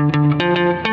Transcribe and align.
Música 0.00 0.89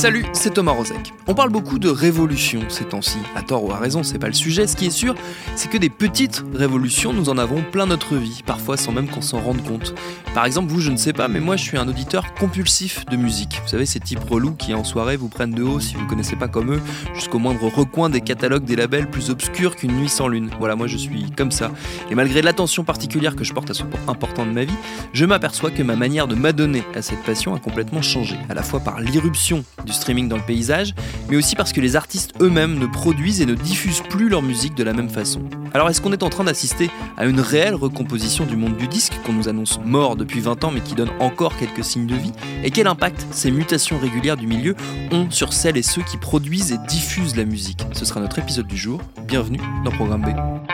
Salut, 0.00 0.24
c'est 0.32 0.54
Thomas 0.54 0.72
Rozek. 0.72 1.12
On 1.26 1.34
parle 1.34 1.50
beaucoup 1.50 1.78
de 1.78 1.90
révolution 1.90 2.62
ces 2.70 2.86
temps-ci, 2.86 3.18
à 3.36 3.42
tort 3.42 3.64
ou 3.64 3.72
à 3.72 3.76
raison, 3.76 4.02
c'est 4.02 4.18
pas 4.18 4.28
le 4.28 4.32
sujet. 4.32 4.66
Ce 4.66 4.74
qui 4.74 4.86
est 4.86 4.90
sûr, 4.90 5.14
c'est 5.56 5.68
que 5.68 5.76
des 5.76 5.90
petites 5.90 6.42
révolutions, 6.54 7.12
nous 7.12 7.28
en 7.28 7.36
avons 7.36 7.62
plein 7.70 7.84
notre 7.84 8.16
vie, 8.16 8.40
parfois 8.46 8.78
sans 8.78 8.92
même 8.92 9.08
qu'on 9.08 9.20
s'en 9.20 9.40
rende 9.40 9.62
compte. 9.62 9.94
Par 10.34 10.46
exemple, 10.46 10.72
vous, 10.72 10.80
je 10.80 10.90
ne 10.90 10.96
sais 10.96 11.12
pas, 11.12 11.28
mais 11.28 11.38
moi 11.38 11.56
je 11.56 11.64
suis 11.64 11.76
un 11.76 11.86
auditeur 11.86 12.32
compulsif 12.32 13.04
de 13.10 13.16
musique. 13.16 13.60
Vous 13.62 13.68
savez, 13.68 13.84
ces 13.84 14.00
types 14.00 14.24
relous 14.24 14.54
qui 14.54 14.72
en 14.72 14.84
soirée 14.84 15.18
vous 15.18 15.28
prennent 15.28 15.50
de 15.50 15.62
haut 15.62 15.80
si 15.80 15.96
vous 15.96 16.04
ne 16.04 16.08
connaissez 16.08 16.36
pas 16.36 16.48
comme 16.48 16.72
eux, 16.72 16.80
jusqu'au 17.12 17.38
moindre 17.38 17.68
recoin 17.68 18.08
des 18.08 18.22
catalogues 18.22 18.64
des 18.64 18.76
labels 18.76 19.10
plus 19.10 19.28
obscurs 19.28 19.76
qu'une 19.76 19.92
nuit 19.92 20.08
sans 20.08 20.28
lune. 20.28 20.48
Voilà, 20.58 20.76
moi 20.76 20.86
je 20.86 20.96
suis 20.96 21.30
comme 21.36 21.50
ça. 21.50 21.72
Et 22.10 22.14
malgré 22.14 22.40
l'attention 22.40 22.84
particulière 22.84 23.36
que 23.36 23.44
je 23.44 23.52
porte 23.52 23.68
à 23.68 23.74
ce 23.74 23.82
point 23.82 24.00
important 24.08 24.46
de 24.46 24.52
ma 24.52 24.64
vie, 24.64 24.76
je 25.12 25.26
m'aperçois 25.26 25.70
que 25.70 25.82
ma 25.82 25.94
manière 25.94 26.26
de 26.26 26.36
m'adonner 26.36 26.84
à 26.94 27.02
cette 27.02 27.22
passion 27.22 27.54
a 27.54 27.58
complètement 27.58 28.00
changé, 28.00 28.38
à 28.48 28.54
la 28.54 28.62
fois 28.62 28.80
par 28.80 29.00
l'irruption 29.00 29.62
streaming 29.92 30.28
dans 30.28 30.36
le 30.36 30.42
paysage, 30.42 30.94
mais 31.28 31.36
aussi 31.36 31.56
parce 31.56 31.72
que 31.72 31.80
les 31.80 31.96
artistes 31.96 32.32
eux-mêmes 32.40 32.78
ne 32.78 32.86
produisent 32.86 33.40
et 33.40 33.46
ne 33.46 33.54
diffusent 33.54 34.02
plus 34.08 34.28
leur 34.28 34.42
musique 34.42 34.74
de 34.74 34.84
la 34.84 34.92
même 34.92 35.08
façon. 35.08 35.40
Alors 35.74 35.88
est-ce 35.88 36.00
qu'on 36.00 36.12
est 36.12 36.22
en 36.22 36.30
train 36.30 36.44
d'assister 36.44 36.90
à 37.16 37.26
une 37.26 37.40
réelle 37.40 37.74
recomposition 37.74 38.44
du 38.44 38.56
monde 38.56 38.76
du 38.76 38.88
disque 38.88 39.14
qu'on 39.24 39.32
nous 39.32 39.48
annonce 39.48 39.80
mort 39.84 40.16
depuis 40.16 40.40
20 40.40 40.64
ans 40.64 40.70
mais 40.70 40.80
qui 40.80 40.94
donne 40.94 41.10
encore 41.20 41.56
quelques 41.56 41.84
signes 41.84 42.06
de 42.06 42.16
vie? 42.16 42.32
Et 42.64 42.70
quel 42.70 42.86
impact 42.86 43.26
ces 43.30 43.50
mutations 43.50 43.98
régulières 43.98 44.36
du 44.36 44.46
milieu 44.46 44.74
ont 45.12 45.30
sur 45.30 45.52
celles 45.52 45.76
et 45.76 45.82
ceux 45.82 46.02
qui 46.02 46.16
produisent 46.16 46.72
et 46.72 46.78
diffusent 46.88 47.36
la 47.36 47.44
musique? 47.44 47.84
Ce 47.92 48.04
sera 48.04 48.20
notre 48.20 48.38
épisode 48.38 48.66
du 48.66 48.76
jour. 48.76 49.00
Bienvenue 49.26 49.60
dans 49.84 49.90
Programme 49.90 50.22
B. 50.22 50.69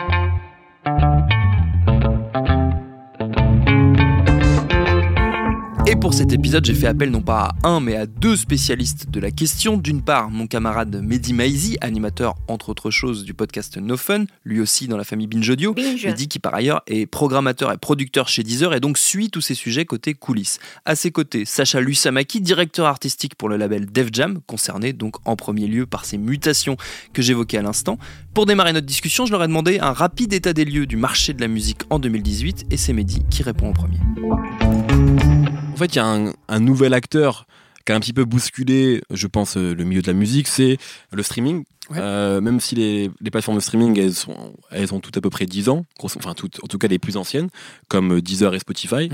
pour 5.99 6.13
cet 6.13 6.31
épisode, 6.33 6.65
j'ai 6.65 6.73
fait 6.73 6.87
appel 6.87 7.09
non 7.09 7.21
pas 7.21 7.55
à 7.63 7.67
un, 7.67 7.79
mais 7.79 7.95
à 7.95 8.05
deux 8.05 8.35
spécialistes 8.35 9.09
de 9.09 9.19
la 9.19 9.31
question. 9.31 9.77
D'une 9.77 10.01
part, 10.01 10.29
mon 10.29 10.47
camarade 10.47 11.01
Mehdi 11.01 11.33
Maizi, 11.33 11.77
animateur 11.81 12.35
entre 12.47 12.69
autres 12.69 12.91
choses 12.91 13.23
du 13.23 13.33
podcast 13.33 13.77
No 13.77 13.97
Fun, 13.97 14.25
lui 14.43 14.59
aussi 14.59 14.87
dans 14.87 14.97
la 14.97 15.03
famille 15.03 15.27
Binge 15.27 15.49
Audio. 15.49 15.73
Binge. 15.73 16.05
Mehdi 16.05 16.27
qui 16.27 16.39
par 16.39 16.53
ailleurs 16.53 16.81
est 16.87 17.05
programmateur 17.05 17.71
et 17.71 17.77
producteur 17.77 18.27
chez 18.27 18.43
Deezer 18.43 18.73
et 18.73 18.79
donc 18.79 18.97
suit 18.97 19.29
tous 19.29 19.41
ces 19.41 19.55
sujets 19.55 19.85
côté 19.85 20.13
coulisses. 20.13 20.59
À 20.85 20.95
ses 20.95 21.11
côtés, 21.11 21.45
Sacha 21.45 21.79
Lusamaki, 21.79 22.41
directeur 22.41 22.85
artistique 22.85 23.35
pour 23.35 23.49
le 23.49 23.57
label 23.57 23.85
Def 23.85 24.09
Jam, 24.11 24.39
concerné 24.45 24.93
donc 24.93 25.15
en 25.25 25.35
premier 25.35 25.67
lieu 25.67 25.85
par 25.85 26.05
ces 26.05 26.17
mutations 26.17 26.77
que 27.13 27.21
j'évoquais 27.21 27.57
à 27.57 27.63
l'instant. 27.63 27.97
Pour 28.33 28.45
démarrer 28.45 28.73
notre 28.73 28.87
discussion, 28.87 29.25
je 29.25 29.31
leur 29.31 29.43
ai 29.43 29.47
demandé 29.47 29.79
un 29.79 29.93
rapide 29.93 30.33
état 30.33 30.53
des 30.53 30.65
lieux 30.65 30.85
du 30.85 30.97
marché 30.97 31.33
de 31.33 31.41
la 31.41 31.47
musique 31.47 31.81
en 31.89 31.99
2018 31.99 32.67
et 32.69 32.77
c'est 32.77 32.93
Mehdi 32.93 33.23
qui 33.29 33.43
répond 33.43 33.69
en 33.69 33.73
premier. 33.73 33.97
En 35.77 35.79
fait, 35.79 35.93
il 35.93 35.97
y 35.97 35.99
a 35.99 36.07
un, 36.07 36.33
un 36.47 36.59
nouvel 36.59 36.95
acteur 36.95 37.45
qui 37.85 37.91
a 37.91 37.95
un 37.95 37.99
petit 37.99 38.11
peu 38.11 38.25
bousculé, 38.25 39.03
je 39.11 39.27
pense, 39.27 39.57
euh, 39.57 39.75
le 39.75 39.83
milieu 39.83 40.01
de 40.01 40.07
la 40.07 40.13
musique, 40.13 40.47
c'est 40.47 40.79
le 41.11 41.21
streaming. 41.21 41.65
Ouais. 41.91 41.99
Euh, 41.99 42.41
même 42.41 42.59
si 42.59 42.73
les, 42.73 43.11
les 43.21 43.29
plateformes 43.29 43.57
de 43.57 43.61
streaming, 43.61 43.95
elles, 43.99 44.15
sont, 44.15 44.55
elles 44.71 44.91
ont 44.95 44.99
toutes 44.99 45.17
à 45.17 45.21
peu 45.21 45.29
près 45.29 45.45
10 45.45 45.69
ans, 45.69 45.85
enfin 46.03 46.33
toutes, 46.33 46.63
en 46.63 46.67
tout 46.67 46.79
cas 46.79 46.87
les 46.87 46.97
plus 46.97 47.15
anciennes, 47.15 47.49
comme 47.89 48.13
euh, 48.13 48.21
Deezer 48.23 48.55
et 48.55 48.59
Spotify. 48.59 49.07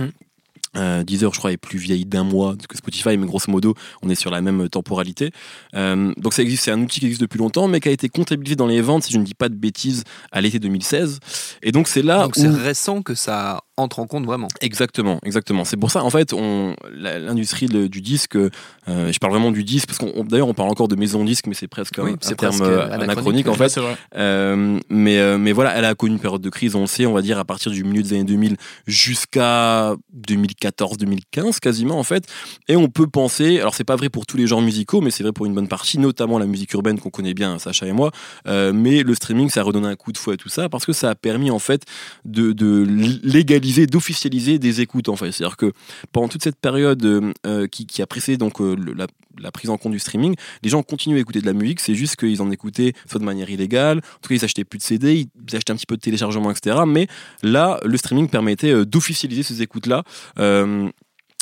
Euh, 0.75 1.03
Deezer, 1.03 1.33
je 1.33 1.39
crois, 1.39 1.51
est 1.51 1.57
plus 1.57 1.77
vieille 1.77 2.05
d'un 2.05 2.23
mois 2.23 2.55
que 2.67 2.77
Spotify, 2.77 3.17
mais 3.17 3.27
grosso 3.27 3.51
modo, 3.51 3.75
on 4.01 4.09
est 4.09 4.15
sur 4.15 4.31
la 4.31 4.41
même 4.41 4.69
temporalité. 4.69 5.31
Euh, 5.75 6.13
donc 6.17 6.33
ça 6.33 6.41
existe, 6.41 6.63
c'est 6.63 6.71
un 6.71 6.81
outil 6.81 6.99
qui 6.99 7.05
existe 7.05 7.21
depuis 7.21 7.37
longtemps, 7.37 7.67
mais 7.67 7.79
qui 7.79 7.89
a 7.89 7.91
été 7.91 8.09
comptabilisé 8.09 8.55
dans 8.55 8.65
les 8.65 8.81
ventes, 8.81 9.03
si 9.03 9.13
je 9.13 9.19
ne 9.19 9.23
dis 9.23 9.35
pas 9.35 9.49
de 9.49 9.55
bêtises, 9.55 10.03
à 10.31 10.41
l'été 10.41 10.59
2016. 10.59 11.19
Et 11.61 11.71
donc 11.71 11.87
c'est 11.87 12.01
là 12.01 12.23
donc 12.23 12.35
où... 12.37 12.41
c'est 12.41 12.49
récent 12.49 13.01
que 13.03 13.13
ça 13.13 13.63
entre 13.77 13.99
en 13.99 14.07
compte 14.07 14.25
vraiment. 14.25 14.47
Exactement, 14.61 15.19
exactement. 15.23 15.65
C'est 15.65 15.77
pour 15.77 15.89
ça, 15.91 16.03
en 16.03 16.09
fait, 16.09 16.33
on, 16.33 16.75
l'industrie 16.93 17.67
du 17.67 18.01
disque, 18.01 18.35
euh, 18.35 18.49
je 18.87 19.17
parle 19.19 19.33
vraiment 19.33 19.51
du 19.51 19.63
disque, 19.63 19.87
parce 19.87 19.97
qu'on 19.97 20.11
on- 20.15 20.23
d'ailleurs 20.23 20.47
on 20.47 20.53
parle 20.53 20.69
encore 20.69 20.87
de 20.87 20.95
maison 20.95 21.23
disque, 21.23 21.47
mais 21.47 21.55
c'est 21.55 21.67
presque 21.67 21.99
Oui, 22.01 22.11
un, 22.11 22.13
un 22.13 22.35
terme 22.35 22.57
presque 22.57 22.61
euh, 22.71 22.85
anachronique, 22.91 23.47
anachronique, 23.47 23.47
en 23.47 23.53
fait. 23.55 23.79
Euh, 24.15 24.79
mais, 24.89 25.37
mais 25.37 25.51
voilà, 25.53 25.71
elle 25.75 25.85
a 25.85 25.95
connu 25.95 26.13
une 26.13 26.19
période 26.19 26.41
de 26.41 26.49
crise, 26.49 26.75
on 26.75 26.81
le 26.81 26.87
sait, 26.87 27.05
on 27.05 27.13
va 27.13 27.21
dire 27.21 27.39
à 27.39 27.45
partir 27.45 27.71
du 27.71 27.83
milieu 27.83 28.03
des 28.03 28.13
années 28.13 28.23
2000 28.25 28.57
jusqu'à 28.85 29.95
2014-2015 30.27 31.59
quasiment 31.59 31.97
en 31.99 32.03
fait. 32.03 32.25
Et 32.67 32.75
on 32.75 32.87
peut 32.89 33.07
penser, 33.07 33.59
alors 33.59 33.75
c'est 33.75 33.83
pas 33.83 33.95
vrai 33.95 34.09
pour 34.09 34.25
tous 34.25 34.37
les 34.37 34.47
genres 34.47 34.61
musicaux, 34.61 35.01
mais 35.01 35.11
c'est 35.11 35.23
vrai 35.23 35.31
pour 35.31 35.45
une 35.45 35.53
bonne 35.53 35.67
partie, 35.67 35.97
notamment 35.97 36.37
la 36.39 36.45
musique 36.45 36.71
urbaine 36.73 36.99
qu'on 36.99 37.09
connaît 37.09 37.33
bien, 37.33 37.59
Sacha 37.59 37.87
et 37.87 37.91
moi. 37.91 38.11
Euh, 38.47 38.71
mais 38.73 39.03
le 39.03 39.15
streaming, 39.15 39.49
ça 39.49 39.61
a 39.61 39.63
redonné 39.63 39.87
un 39.87 39.95
coup 39.95 40.11
de 40.11 40.17
fouet 40.17 40.33
à 40.35 40.37
tout 40.37 40.49
ça 40.49 40.69
parce 40.69 40.85
que 40.85 40.93
ça 40.93 41.09
a 41.09 41.15
permis 41.15 41.51
en 41.51 41.59
fait 41.59 41.83
de, 42.25 42.51
de 42.51 42.85
légaliser, 43.23 43.62
d'officialiser 43.87 44.59
des 44.59 44.81
écoutes 44.81 45.09
en 45.09 45.15
fait. 45.15 45.31
C'est-à-dire 45.31 45.57
que 45.57 45.71
pendant 46.11 46.27
toute 46.27 46.43
cette 46.43 46.57
période 46.59 47.03
euh, 47.45 47.67
qui, 47.67 47.85
qui 47.85 48.01
a 48.01 48.07
précédé 48.07 48.37
donc 48.37 48.59
euh, 48.61 48.75
le- 48.75 48.93
la, 48.93 49.07
la 49.39 49.51
prise 49.51 49.69
en 49.69 49.77
compte 49.77 49.91
du 49.93 49.99
streaming, 49.99 50.35
les 50.63 50.69
gens 50.69 50.83
continuent 50.83 51.17
à 51.17 51.19
écouter 51.19 51.41
de 51.41 51.45
la 51.45 51.53
musique, 51.53 51.79
c'est 51.79 51.95
juste 51.95 52.15
qu'ils 52.17 52.41
en 52.41 52.51
écoutaient 52.51 52.93
soit 53.09 53.19
de 53.19 53.25
manière 53.25 53.49
illégale, 53.49 53.97
en 53.99 54.19
tout 54.21 54.29
cas 54.29 54.35
ils 54.35 54.43
achetaient 54.45 54.63
plus 54.65 54.77
de 54.77 54.83
CD, 54.83 55.27
ils 55.47 55.55
achetaient 55.55 55.71
un 55.73 55.75
petit 55.75 55.85
peu 55.87 55.95
de 55.97 56.01
téléchargement, 56.01 56.51
etc. 56.51 56.77
Mais 56.87 57.07
là, 57.41 57.79
le 57.83 57.97
streaming 57.97 58.27
permettait 58.29 58.71
euh, 58.71 58.85
d'officialiser 58.85 59.43
ces 59.43 59.61
écoutes-là. 59.61 60.03
Euh, 60.39 60.89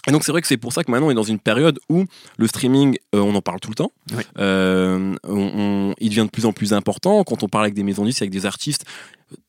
et 0.07 0.11
donc 0.11 0.23
c'est 0.23 0.31
vrai 0.31 0.41
que 0.41 0.47
c'est 0.47 0.57
pour 0.57 0.73
ça 0.73 0.83
que 0.83 0.89
maintenant 0.89 1.07
on 1.07 1.11
est 1.11 1.15
dans 1.15 1.21
une 1.21 1.37
période 1.37 1.79
où 1.87 2.05
le 2.37 2.47
streaming, 2.47 2.97
euh, 3.13 3.19
on 3.19 3.35
en 3.35 3.41
parle 3.43 3.59
tout 3.59 3.69
le 3.69 3.75
temps. 3.75 3.91
Oui. 4.17 4.23
Euh, 4.39 5.15
on- 5.25 5.51
on- 5.91 5.95
il 5.99 6.09
devient 6.09 6.25
de 6.25 6.29
plus 6.31 6.45
en 6.45 6.53
plus 6.53 6.73
important. 6.73 7.23
Quand 7.23 7.43
on 7.43 7.47
parle 7.47 7.65
avec 7.65 7.75
des 7.75 7.83
maisons 7.83 8.03
disques, 8.05 8.21
avec 8.23 8.31
des 8.31 8.47
artistes, 8.47 8.83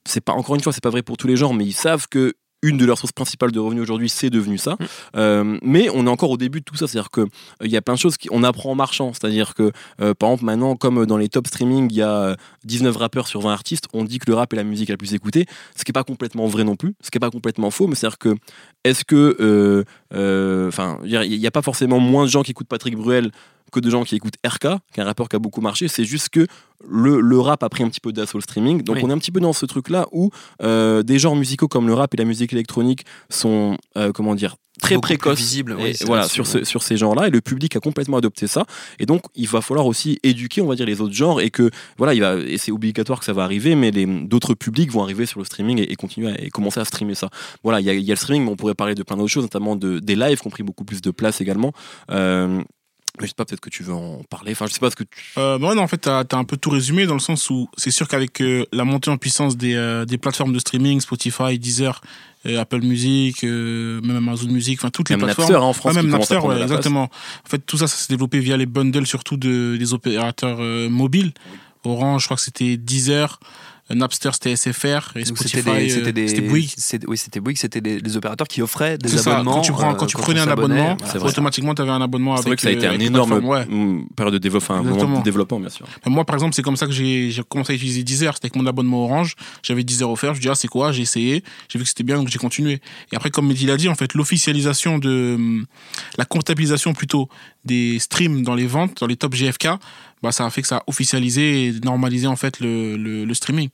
c'est 0.05 0.21
pas 0.21 0.33
encore 0.33 0.55
une 0.55 0.61
fois, 0.61 0.73
c'est 0.75 0.83
pas 0.83 0.91
vrai 0.91 1.03
pour 1.03 1.17
tous 1.17 1.27
les 1.27 1.37
genres, 1.37 1.55
mais 1.55 1.65
ils 1.65 1.73
savent 1.73 2.07
que 2.07 2.35
une 2.63 2.77
de 2.77 2.87
leurs 2.87 2.99
sources 2.99 3.13
principales 3.13 3.51
de 3.51 3.59
revenus 3.59 3.83
aujourd'hui, 3.83 4.09
c'est 4.09 4.31
devenu 4.31 4.57
ça. 4.57 4.77
Euh, 5.17 5.59
mais 5.63 5.89
on 5.91 6.07
est 6.07 6.11
encore 6.11 6.31
au 6.31 6.37
début 6.37 6.61
de 6.61 6.65
tout 6.65 6.77
ça, 6.77 6.87
c'est-à-dire 6.87 7.11
que 7.11 7.23
euh, 7.23 7.27
il 7.65 7.71
y 7.71 7.77
a 7.77 7.83
plein 7.83 7.95
de 7.95 7.99
choses 7.99 8.17
qu'on 8.17 8.43
apprend 8.45 8.71
en 8.71 8.75
marchant. 8.75 9.13
C'est-à-dire 9.13 9.55
que, 9.55 9.73
euh, 10.01 10.15
par 10.15 10.31
exemple, 10.31 10.45
maintenant, 10.45 10.77
comme 10.77 11.05
dans 11.07 11.17
les 11.17 11.29
top 11.29 11.49
streaming, 11.49 11.89
il 11.91 11.97
y 11.97 12.03
a 12.03 12.13
euh, 12.13 12.37
19 12.65 12.97
rappeurs 12.97 13.27
sur 13.27 13.41
20 13.41 13.53
artistes, 13.53 13.87
on 13.93 14.05
dit 14.05 14.19
que 14.19 14.31
le 14.31 14.35
rap 14.35 14.53
est 14.53 14.57
la 14.57 14.65
musique 14.65 14.89
la 14.89 14.97
plus 14.97 15.15
écoutée, 15.15 15.47
ce 15.77 15.85
qui 15.85 15.91
est 15.91 15.93
pas 15.93 16.05
complètement 16.05 16.47
vrai 16.47 16.65
non 16.65 16.77
plus, 16.77 16.95
ce 17.01 17.11
qui 17.11 17.19
est 17.19 17.21
pas 17.21 17.31
complètement 17.31 17.71
faux, 17.71 17.89
mais 17.89 17.97
c'est-à-dire 17.97 18.19
que 18.19 18.35
est-ce 18.85 19.05
que, 19.05 19.85
enfin, 20.69 20.99
il 21.05 21.39
n'y 21.39 21.47
a 21.47 21.51
pas 21.51 21.63
forcément 21.63 21.99
moins 21.99 22.25
de 22.25 22.31
gens 22.31 22.43
qui 22.43 22.53
écoutent 22.53 22.69
Patrick 22.69 22.97
Bruel 22.97 23.31
que 23.73 23.81
de 23.81 23.91
gens 23.91 24.05
qui 24.05 24.15
écoutent 24.15 24.37
RK, 24.47 24.61
qui 24.93 25.01
est 25.01 25.03
un 25.03 25.07
rappeur 25.07 25.29
qui 25.29 25.37
a 25.37 25.39
beaucoup 25.41 25.61
marché. 25.61 25.89
C'est 25.89 26.05
juste 26.05 26.29
que 26.29 26.47
le, 26.89 27.21
le 27.21 27.39
rap 27.41 27.63
a 27.63 27.69
pris 27.69 27.83
un 27.85 27.89
petit 27.89 28.01
peu 28.01 28.13
d'assaut 28.13 28.39
le 28.39 28.43
streaming. 28.43 28.83
Donc 28.83 28.97
Oui. 28.97 29.03
on 29.05 29.11
est 29.11 29.13
un 29.13 29.19
petit 29.19 29.31
peu 29.33 29.41
dans 29.41 29.53
ce 29.53 29.67
truc-là 29.67 30.07
où 30.13 30.31
euh, 30.63 31.03
des 31.03 31.19
genres 31.19 31.37
musicaux 31.37 31.69
comme 31.69 31.87
le 31.87 31.95
rap 31.95 32.13
et 32.15 32.17
la 32.17 32.25
musique 32.25 32.53
électronique 32.53 33.05
sont, 33.31 33.77
euh, 33.97 34.13
comment 34.13 34.35
dire, 34.35 34.57
très 34.81 34.95
Beaucoup 34.97 35.07
Et 35.79 35.83
oui, 35.85 35.95
c'est 35.95 36.07
voilà, 36.07 36.25
sur, 36.29 36.47
ce- 36.47 36.65
sur 36.65 36.83
ces 36.83 36.97
genres-là. 36.97 37.29
Et 37.29 37.31
le 37.31 37.41
public 37.41 37.77
a 37.77 37.81
complètement 37.81 38.17
adopté 38.17 38.47
ça. 38.49 38.65
Et 38.99 39.07
donc 39.07 39.23
il 39.37 39.47
va 39.47 39.61
falloir 39.61 39.87
aussi 39.87 40.19
éduquer, 40.25 40.61
on 40.61 40.67
va 40.67 40.75
dire, 40.75 40.87
les 40.87 41.01
autres 41.01 41.15
genres. 41.15 41.41
Et 41.41 41.51
que, 41.51 41.71
voilà, 41.99 42.15
il 42.15 42.21
va, 42.21 42.35
et 42.37 42.59
c'est 42.59 42.73
obligatoire 42.73 43.21
que 43.21 43.25
ça 43.27 43.33
va 43.33 43.45
arriver, 43.45 43.75
mais 43.77 43.91
les- 43.93 44.07
d'autres 44.07 44.55
publics 44.55 44.91
vont 44.91 45.03
arriver 45.05 45.25
sur 45.27 45.39
le 45.39 45.45
streaming 45.45 45.79
et, 45.79 45.93
et 45.93 45.95
continuer 45.95 46.33
à, 46.33 46.43
et 46.43 46.51
commencer 46.51 46.81
à 46.81 46.85
streamer 46.85 47.15
ça. 47.15 47.29
Voilà, 47.63 47.81
il 47.81 47.87
y 47.87 47.91
a, 47.91 47.95
il 47.95 48.03
y 48.03 48.11
a 48.11 48.15
le 48.15 48.19
streaming, 48.19 48.45
mais 48.45 48.51
on 48.51 48.57
pourrait 48.57 48.75
parler 48.75 48.95
de 48.97 49.03
plein 49.05 49.17
d'autres 49.17 49.29
choses, 49.31 49.45
notamment 49.45 49.77
de, 49.77 50.01
des 50.01 50.17
lives 50.17 50.41
qui 50.41 50.47
ont 50.49 50.51
pris 50.51 50.65
beaucoup 50.65 50.85
plus 50.85 51.01
de 51.01 51.11
place 51.13 51.41
également. 51.41 51.73
Euh, 52.11 52.61
mais 53.21 53.27
je 53.27 53.29
sais 53.29 53.35
pas, 53.37 53.45
peut-être 53.45 53.61
que 53.61 53.69
tu 53.69 53.83
veux 53.83 53.93
en 53.93 54.23
parler. 54.31 54.53
Enfin, 54.53 54.67
je 54.67 54.73
sais 54.73 54.81
pas 54.81 54.91
ce 54.91 54.97
que 54.97 55.05
tu. 55.05 55.23
Euh, 55.37 55.59
bah 55.59 55.69
ouais, 55.69 55.75
non, 55.75 55.83
en 55.83 55.87
fait, 55.87 55.99
t'as 55.99 56.21
as 56.21 56.37
un 56.37 56.45
peu 56.45 56.57
tout 56.57 56.71
résumé 56.71 57.05
dans 57.05 57.15
le 57.15 57.21
sens 57.21 57.51
où 57.51 57.69
c'est 57.77 57.91
sûr 57.91 58.09
qu'avec 58.09 58.41
euh, 58.41 58.65
la 58.73 58.85
montée 58.85 59.11
en 59.11 59.19
puissance 59.19 59.57
des, 59.57 59.75
euh, 59.75 60.07
des 60.07 60.17
plateformes 60.17 60.55
de 60.55 60.59
streaming, 60.59 60.99
Spotify, 61.01 61.59
Deezer, 61.59 62.01
euh, 62.47 62.59
Apple 62.59 62.81
Music, 62.81 63.43
même 63.43 64.17
Amazon 64.17 64.49
Music, 64.49 64.79
enfin 64.81 64.89
toutes 64.89 65.11
les 65.11 65.19
plateformes. 65.19 65.51
Napster 65.51 65.63
hein, 65.63 65.69
en 65.69 65.73
France, 65.75 65.95
Ouais, 65.95 66.03
même 66.03 66.11
Napster, 66.11 66.39
ouais, 66.39 66.63
exactement. 66.63 67.05
En 67.05 67.49
fait, 67.49 67.59
tout 67.59 67.77
ça, 67.77 67.87
ça 67.87 67.97
s'est 67.97 68.13
développé 68.13 68.41
via 68.41 68.57
les 68.57 68.67
bundles, 68.67 69.07
surtout 69.07 69.37
de, 69.37 69.77
des 69.79 69.93
opérateurs 69.93 70.59
mobiles. 70.91 71.33
Orange, 71.85 72.23
je 72.23 72.27
crois 72.29 72.37
que 72.37 72.43
c'était 72.43 72.77
Deezer, 72.77 73.41
Napster 73.91 74.31
c'était 74.33 74.53
SFR 74.57 75.17
et 75.17 75.25
Spotify 75.25 75.49
c'était 75.59 75.63
des, 75.63 75.71
euh, 75.93 75.95
c'était 75.95 76.13
des- 76.13 76.29
c'était 76.29 76.41
Bouygues. 76.43 76.71
c'est- 76.77 77.07
oui, 77.07 77.19
c'était 77.19 77.41
Bouygues, 77.41 77.59
c'était 77.59 77.81
des, 77.81 78.01
des 78.01 78.17
opérateurs 78.17 78.47
qui 78.49 78.63
offraient 78.63 78.97
des 78.97 79.09
C'est 79.09 79.19
ça, 79.19 79.33
abonnements. 79.35 79.57
quand 79.57 79.61
tu, 79.63 79.73
prends, 79.73 79.95
quand 79.95 80.05
euh, 80.05 80.09
tu 80.09 80.17
prenais 80.17 80.41
un 80.41 80.49
abonnement. 80.49 80.97
C'est 81.05 81.19
automatiquement 81.19 81.75
tu 81.75 81.83
avais 81.83 81.91
un 81.91 82.01
abonnement 82.01 82.37
C'est 82.37 82.47
avec 82.47 82.49
vrai 82.49 82.57
que 82.57 82.63
ça 82.63 82.69
a 82.69 82.73
été 82.73 82.87
euh, 82.87 82.91
un 82.91 82.91
avec 82.91 83.01
les 83.01 83.07
énorme 83.09 84.07
période 84.17 84.33
de 84.35 84.39
développement, 84.39 84.75
enfin, 84.77 84.83
moment 84.83 84.95
Exactement. 84.95 85.19
de 85.19 85.25
développement, 85.25 85.61
bien 85.61 85.69
sûr. 85.69 85.87
Mais 86.07 86.13
Moi, 86.13 86.25
par 86.25 86.37
exemple, 86.37 86.55
c'est 86.55 86.63
comme 86.63 86.77
ça 86.77 86.87
que 86.87 86.93
j'ai 86.93 87.33
commencé 87.49 87.73
à 87.73 87.77
utiliser 87.77 88.03
Deezer. 88.03 88.35
C'était 88.35 88.47
avec 88.47 88.57
mon 88.57 88.67
abonnement 88.67 89.05
Orange. 89.05 89.35
J'avais 89.63 89.85
Deezer 89.85 90.09
offert. 90.11 90.35
Je 90.35 90.41
dis, 90.41 90.49
ah, 90.49 90.55
c'est 90.55 90.69
quoi? 90.69 90.93
J'ai 90.93 91.03
essayé. 91.03 91.43
J'ai 91.69 91.79
vu 91.79 91.85
que 91.85 91.89
c'était 91.89 92.05
bien, 92.05 92.17
donc 92.17 92.29
j'ai 92.29 92.39
continué. 92.39 92.81
Et 93.13 93.17
après, 93.17 93.31
comme 93.31 93.49
Mehdi 93.49 93.67
l'a 93.67 93.77
dit, 93.77 93.89
en 93.89 93.95
fait, 93.95 94.15
l'officialisation 94.15 94.99
de. 94.99 95.35
hum, 95.35 95.67
La 96.19 96.25
comptabilisation 96.25 96.95
plutôt 96.95 97.29
des 97.65 97.99
streams 97.99 98.43
dans 98.43 98.55
les 98.55 98.67
ventes, 98.67 98.99
dans 99.01 99.07
les 99.07 99.17
top 99.17 99.35
GFK, 99.35 99.69
bah, 100.23 100.33
ça 100.33 100.45
a 100.47 100.51
fait 100.51 100.63
que 100.63 100.69
ça 100.69 100.79
a 100.79 100.83
officialisé 100.87 101.67
et 101.67 101.73
normalisé, 101.85 102.27
en 102.27 102.37
fait, 102.37 102.61
le, 102.61 102.97
le, 102.97 103.25
le 103.25 103.35
streaming. 103.35 103.69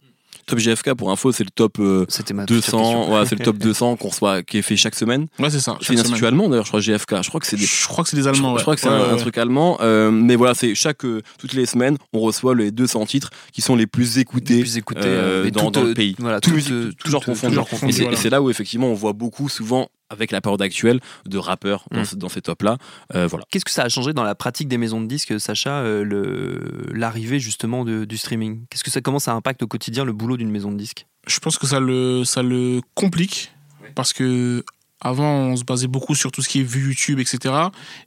Top 0.46 0.58
GFK, 0.60 0.94
pour 0.94 1.10
info, 1.10 1.30
c'est 1.30 1.44
le 1.44 1.50
top 1.50 1.76
euh, 1.78 2.06
C'était 2.08 2.32
ma 2.32 2.44
future 2.44 2.56
200, 2.56 2.78
question. 2.78 3.12
ouais, 3.14 3.26
c'est 3.26 3.38
le 3.38 3.44
top 3.44 3.58
200 3.58 3.96
qu'on 3.96 4.08
reçoit, 4.08 4.42
qui 4.42 4.56
est 4.56 4.62
fait 4.62 4.76
chaque 4.76 4.94
semaine. 4.94 5.26
Ouais, 5.38 5.50
c'est 5.50 5.60
ça. 5.60 5.76
C'est 5.80 5.88
chaque 5.88 5.96
un 5.96 5.98
semaine. 5.98 6.12
institut 6.12 6.26
allemand 6.26 6.48
d'ailleurs, 6.48 6.64
je 6.64 6.70
crois 6.70 6.80
GFK. 6.80 7.22
Je 7.22 7.28
crois 7.28 7.38
que 7.40 7.46
c'est 7.46 7.56
des, 7.56 7.66
Je 7.66 7.86
crois 7.86 8.02
que 8.02 8.08
c'est 8.08 8.16
des 8.16 8.26
Allemands. 8.26 8.52
je 8.52 8.54
ouais. 8.56 8.62
crois 8.62 8.74
que 8.74 8.80
c'est 8.80 8.88
Ouais, 8.88 8.94
un, 8.94 8.98
ouais, 9.00 9.08
un 9.10 9.14
ouais. 9.14 9.20
truc 9.20 9.36
allemand, 9.36 9.76
euh, 9.82 10.10
mais 10.10 10.36
voilà, 10.36 10.54
c'est 10.54 10.74
chaque 10.74 11.04
euh, 11.04 11.20
toutes 11.38 11.52
les 11.52 11.66
semaines, 11.66 11.98
on 12.14 12.20
reçoit 12.20 12.54
les 12.54 12.70
200 12.70 13.04
titres 13.04 13.28
qui 13.52 13.60
sont 13.60 13.76
les 13.76 13.86
plus 13.86 14.16
écoutés. 14.16 14.60
plus 14.60 14.78
écoutés 14.78 15.00
euh, 15.04 15.44
mais 15.44 15.50
dans- 15.50 15.64
toutes, 15.66 15.74
dans 15.74 15.82
le 15.82 15.90
euh, 15.90 15.94
pays. 15.94 16.16
Voilà, 16.18 16.40
Tout 16.40 16.52
euh, 16.52 16.54
euh, 16.54 16.60
confondu. 16.62 16.96
toujours 16.96 17.66
Et 17.66 17.70
confondu, 17.70 17.92
c'est 17.92 17.98
et 18.00 18.02
voilà. 18.04 18.16
c'est 18.16 18.30
là 18.30 18.40
où 18.40 18.48
effectivement 18.48 18.86
on 18.88 18.94
voit 18.94 19.12
beaucoup 19.12 19.50
souvent 19.50 19.88
avec 20.10 20.30
la 20.32 20.40
période 20.40 20.62
actuelle 20.62 21.00
de 21.26 21.38
rappeurs 21.38 21.84
dans, 21.90 22.00
Mm. 22.00 22.04
ce- 22.04 22.16
dans 22.16 22.28
ces 22.28 22.40
tops-là. 22.42 22.78
Euh, 23.14 23.26
voilà. 23.26 23.44
Qu'est-ce 23.50 23.64
que 23.64 23.70
ça 23.70 23.82
a 23.82 23.88
changé 23.88 24.12
dans 24.12 24.22
la 24.24 24.34
pratique 24.34 24.68
des 24.68 24.78
maisons 24.78 25.00
de 25.00 25.06
disques, 25.06 25.38
Sacha, 25.40 25.80
euh, 25.80 26.02
le- 26.04 26.92
l'arrivée 26.94 27.38
justement 27.40 27.84
de- 27.84 28.04
du 28.04 28.16
streaming? 28.16 28.64
Qu'est-ce 28.70 28.84
que 28.84 28.90
ça 28.90 29.00
comment 29.00 29.18
ça 29.18 29.32
impacte 29.34 29.62
au 29.62 29.66
quotidien 29.66 30.04
le 30.04 30.12
boulot 30.12 30.36
d'une 30.36 30.50
maison 30.50 30.72
de 30.72 30.76
disques? 30.76 31.06
Je 31.26 31.38
pense 31.40 31.58
que 31.58 31.66
ça 31.66 31.78
le, 31.80 32.24
ça 32.24 32.42
le 32.42 32.80
complique 32.94 33.52
parce 33.94 34.12
que 34.12 34.64
avant 35.00 35.24
on 35.24 35.56
se 35.56 35.64
basait 35.64 35.86
beaucoup 35.86 36.14
sur 36.14 36.32
tout 36.32 36.42
ce 36.42 36.48
qui 36.48 36.60
est 36.60 36.64
vue 36.64 36.88
YouTube, 36.88 37.20
etc. 37.20 37.54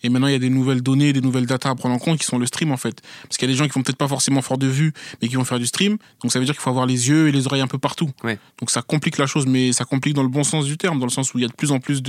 Et 0.04 0.10
maintenant 0.10 0.28
il 0.28 0.34
y 0.34 0.36
a 0.36 0.40
des 0.40 0.50
nouvelles 0.50 0.82
données, 0.82 1.14
des 1.14 1.22
nouvelles 1.22 1.46
datas 1.46 1.70
à 1.70 1.76
prendre 1.76 1.96
en 1.96 2.00
compte 2.00 2.20
qui 2.20 2.26
sont 2.26 2.38
le 2.38 2.46
stream 2.46 2.72
en 2.72 2.78
fait. 2.78 3.02
Parce 3.24 3.38
qu'il 3.38 3.48
y 3.48 3.52
a 3.52 3.54
des 3.54 3.58
gens 3.58 3.66
qui 3.66 3.74
vont 3.74 3.84
peut-être 3.84 3.98
pas 3.98 4.08
forcément 4.08 4.42
faire 4.42 4.58
de 4.58 4.68
vues, 4.68 4.94
mais 5.22 5.28
qui 5.28 5.36
vont 5.36 5.46
faire 5.46 5.60
du 5.60 5.68
stream. 5.68 5.98
Donc 6.22 6.32
ça 6.32 6.40
veut 6.40 6.46
dire 6.46 6.54
qu'il 6.54 6.62
faut 6.62 6.70
avoir 6.70 6.86
les 6.86 7.10
yeux 7.10 7.28
et 7.28 7.32
les 7.32 7.48
oreilles 7.48 7.62
un 7.62 7.68
peu 7.68 7.78
partout. 7.78 8.10
Ouais. 8.24 8.40
Donc 8.60 8.72
ça 8.72 8.82
complique 8.82 9.18
la 9.18 9.28
chose, 9.28 9.46
mais 9.46 9.74
ça 9.74 9.86
complique 9.86 10.14
dans 10.14 10.24
le 10.24 10.30
bon 10.30 10.44
sens 10.44 10.66
du 10.66 10.78
terme, 10.78 11.00
dans 11.00 11.06
le 11.06 11.12
sens 11.12 11.34
où 11.34 11.40
il 11.40 11.42
y 11.42 11.46
a 11.46 11.50
de 11.50 11.54
plus 11.54 11.72
en 11.72 11.80
plus 11.80 12.02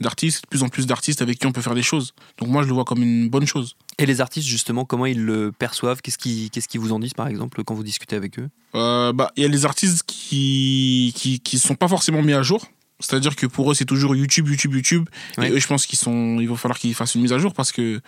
d'artistes, 0.00 0.44
de 0.44 0.48
plus 0.48 0.62
en 0.62 0.68
plus 0.68 0.86
d'artistes 0.86 1.22
avec 1.22 1.38
qui 1.38 1.46
on 1.46 1.52
peut 1.52 1.62
faire 1.62 1.74
des 1.74 1.82
choses. 1.82 2.14
Donc 2.38 2.48
moi 2.48 2.62
je 2.62 2.68
le 2.68 2.74
vois 2.74 2.84
comme 2.84 3.02
une 3.02 3.28
bonne 3.28 3.46
chose. 3.46 3.76
Et 3.98 4.06
les 4.06 4.20
artistes, 4.20 4.48
justement, 4.48 4.84
comment 4.84 5.06
ils 5.06 5.22
le 5.22 5.52
perçoivent? 5.52 6.00
Qu'est-ce 6.00 6.18
qu'ils 6.18 6.50
qu'est-ce 6.50 6.68
qu'ils 6.68 6.80
vous 6.80 6.92
en 6.92 6.98
disent, 6.98 7.14
par 7.14 7.28
exemple, 7.28 7.62
quand 7.64 7.74
vous 7.74 7.84
discutez 7.84 8.16
avec 8.16 8.38
eux? 8.38 8.48
Euh, 8.74 9.12
bah, 9.12 9.30
il 9.36 9.42
y 9.42 9.46
a 9.46 9.48
les 9.48 9.66
artistes 9.66 10.02
qui, 10.06 11.12
qui, 11.14 11.40
qui 11.40 11.58
sont 11.58 11.74
pas 11.74 11.88
forcément 11.88 12.22
mis 12.22 12.32
à 12.32 12.42
jour. 12.42 12.66
C'est-à-dire 13.02 13.36
que 13.36 13.46
pour 13.46 13.70
eux, 13.70 13.74
c'est 13.74 13.84
toujours 13.84 14.14
YouTube, 14.16 14.48
YouTube, 14.48 14.74
YouTube. 14.74 15.08
Ouais. 15.36 15.48
Et 15.48 15.52
eux, 15.52 15.58
je 15.58 15.66
pense 15.66 15.86
qu'ils 15.86 15.98
sont, 15.98 16.38
il 16.40 16.48
va 16.48 16.56
falloir 16.56 16.78
qu'ils 16.78 16.94
fassent 16.94 17.14
une 17.14 17.22
mise 17.22 17.32
à 17.32 17.38
jour 17.38 17.52
parce 17.52 17.72
que 17.72 18.00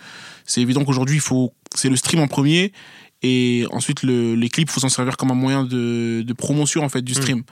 c'est 0.45 0.61
évident 0.61 0.83
qu'aujourd'hui, 0.85 1.15
il 1.15 1.21
faut, 1.21 1.53
c'est 1.75 1.89
le 1.89 1.95
stream 1.95 2.21
en 2.21 2.27
premier. 2.27 2.71
Et 3.21 3.65
ensuite, 3.71 4.03
le, 4.03 4.35
les 4.35 4.49
clips, 4.49 4.69
il 4.69 4.71
faut 4.71 4.79
s'en 4.79 4.89
servir 4.89 5.17
comme 5.17 5.31
un 5.31 5.35
moyen 5.35 5.63
de, 5.63 6.23
de 6.25 6.33
promotion, 6.33 6.83
en 6.83 6.89
fait, 6.89 7.01
du 7.01 7.13
stream. 7.13 7.43